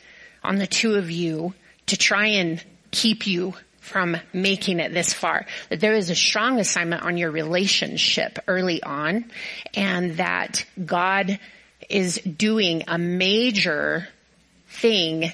[0.44, 1.54] on the two of you
[1.88, 5.46] to try and keep you from making it this far.
[5.70, 9.26] That there is a strong assignment on your relationship early on
[9.74, 11.40] and that God
[11.90, 14.08] is doing a major
[14.68, 15.32] thing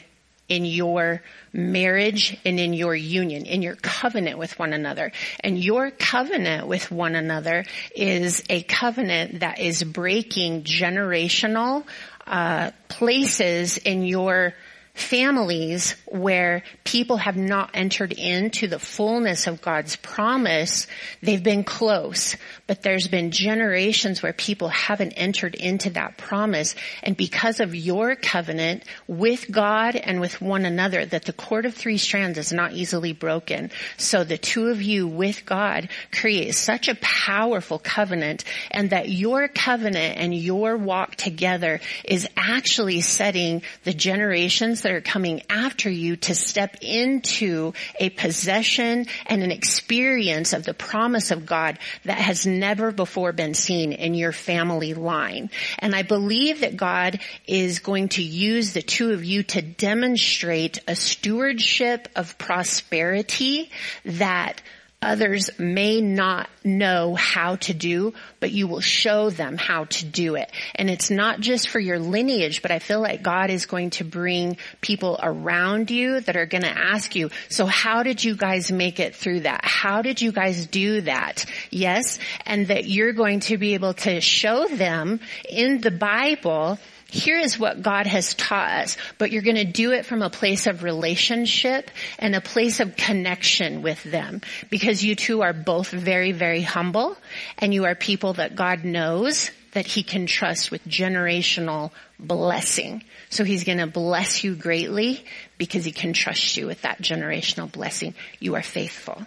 [0.50, 1.22] in your
[1.54, 5.12] marriage and in your union, in your covenant with one another.
[5.39, 11.86] And your covenant with one another is a covenant that is breaking generational
[12.28, 14.54] uh, places in your
[15.00, 20.88] families where people have not entered into the fullness of God's promise,
[21.22, 22.36] they've been close,
[22.68, 26.76] but there's been generations where people haven't entered into that promise.
[27.04, 31.74] And because of your covenant with God and with one another, that the cord of
[31.74, 33.72] three strands is not easily broken.
[33.97, 39.47] So the two of you with God create such a powerful covenant and that your
[39.47, 46.16] covenant and your walk together is actually setting the generations that are coming after you
[46.18, 52.46] to step into a possession and an experience of the promise of God that has
[52.46, 55.50] never before been seen in your family line.
[55.80, 60.80] And I believe that God is going to use the two of you to demonstrate
[60.88, 63.72] a stewardship of prosperity
[64.06, 64.62] that
[65.02, 70.36] others may not know how to do, but you will show them how to do
[70.36, 70.52] it.
[70.76, 74.04] And it's not just for your lineage, but I feel like God is going to
[74.04, 78.72] bring people around you that are going to ask you, so how did you guys
[78.72, 79.62] make it through that?
[79.64, 81.45] How did you guys do that?
[81.70, 82.20] Yes.
[82.45, 86.78] And that you're going to be able to show them in the Bible
[87.12, 90.30] here is what God has taught us, but you're going to do it from a
[90.30, 91.89] place of relationship
[92.20, 97.18] and a place of connection with them because you two are both very, very humble
[97.57, 103.03] and you are people that God knows that he can trust with generational blessing.
[103.30, 105.23] So he's going to bless you greatly
[105.57, 108.15] because he can trust you with that generational blessing.
[108.40, 109.22] You are faithful.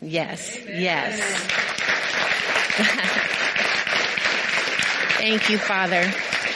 [0.00, 0.58] Yes.
[0.66, 1.20] Yes.
[5.18, 6.10] Thank you, Father.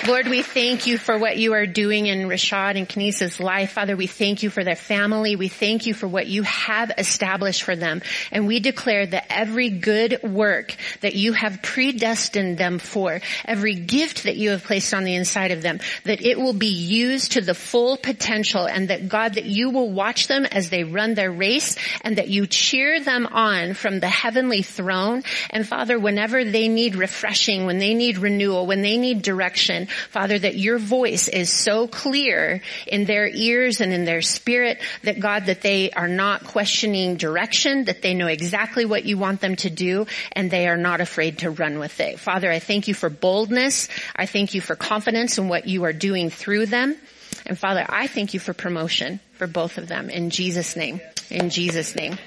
[0.05, 3.73] Lord, we thank you for what you are doing in Rashad and Kanisa's life.
[3.73, 5.35] Father, we thank you for their family.
[5.35, 8.02] We thank you for what you have established for them.
[8.31, 14.24] And we declare that every good work that you have predestined them for, every gift
[14.24, 17.40] that you have placed on the inside of them, that it will be used to
[17.40, 21.32] the full potential and that God, that you will watch them as they run their
[21.32, 25.24] race and that you cheer them on from the heavenly throne.
[25.51, 30.39] And Father, whenever they need refreshing, when they need renewal, when they need direction, Father,
[30.39, 35.47] that your voice is so clear in their ears and in their spirit that God,
[35.47, 39.70] that they are not questioning direction, that they know exactly what you want them to
[39.70, 42.18] do and they are not afraid to run with it.
[42.18, 43.89] Father, I thank you for boldness.
[44.14, 46.97] I thank you for confidence in what you are doing through them.
[47.44, 51.01] And Father, I thank you for promotion for both of them in Jesus name.
[51.31, 52.18] In Jesus name.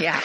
[0.00, 0.20] Yeah.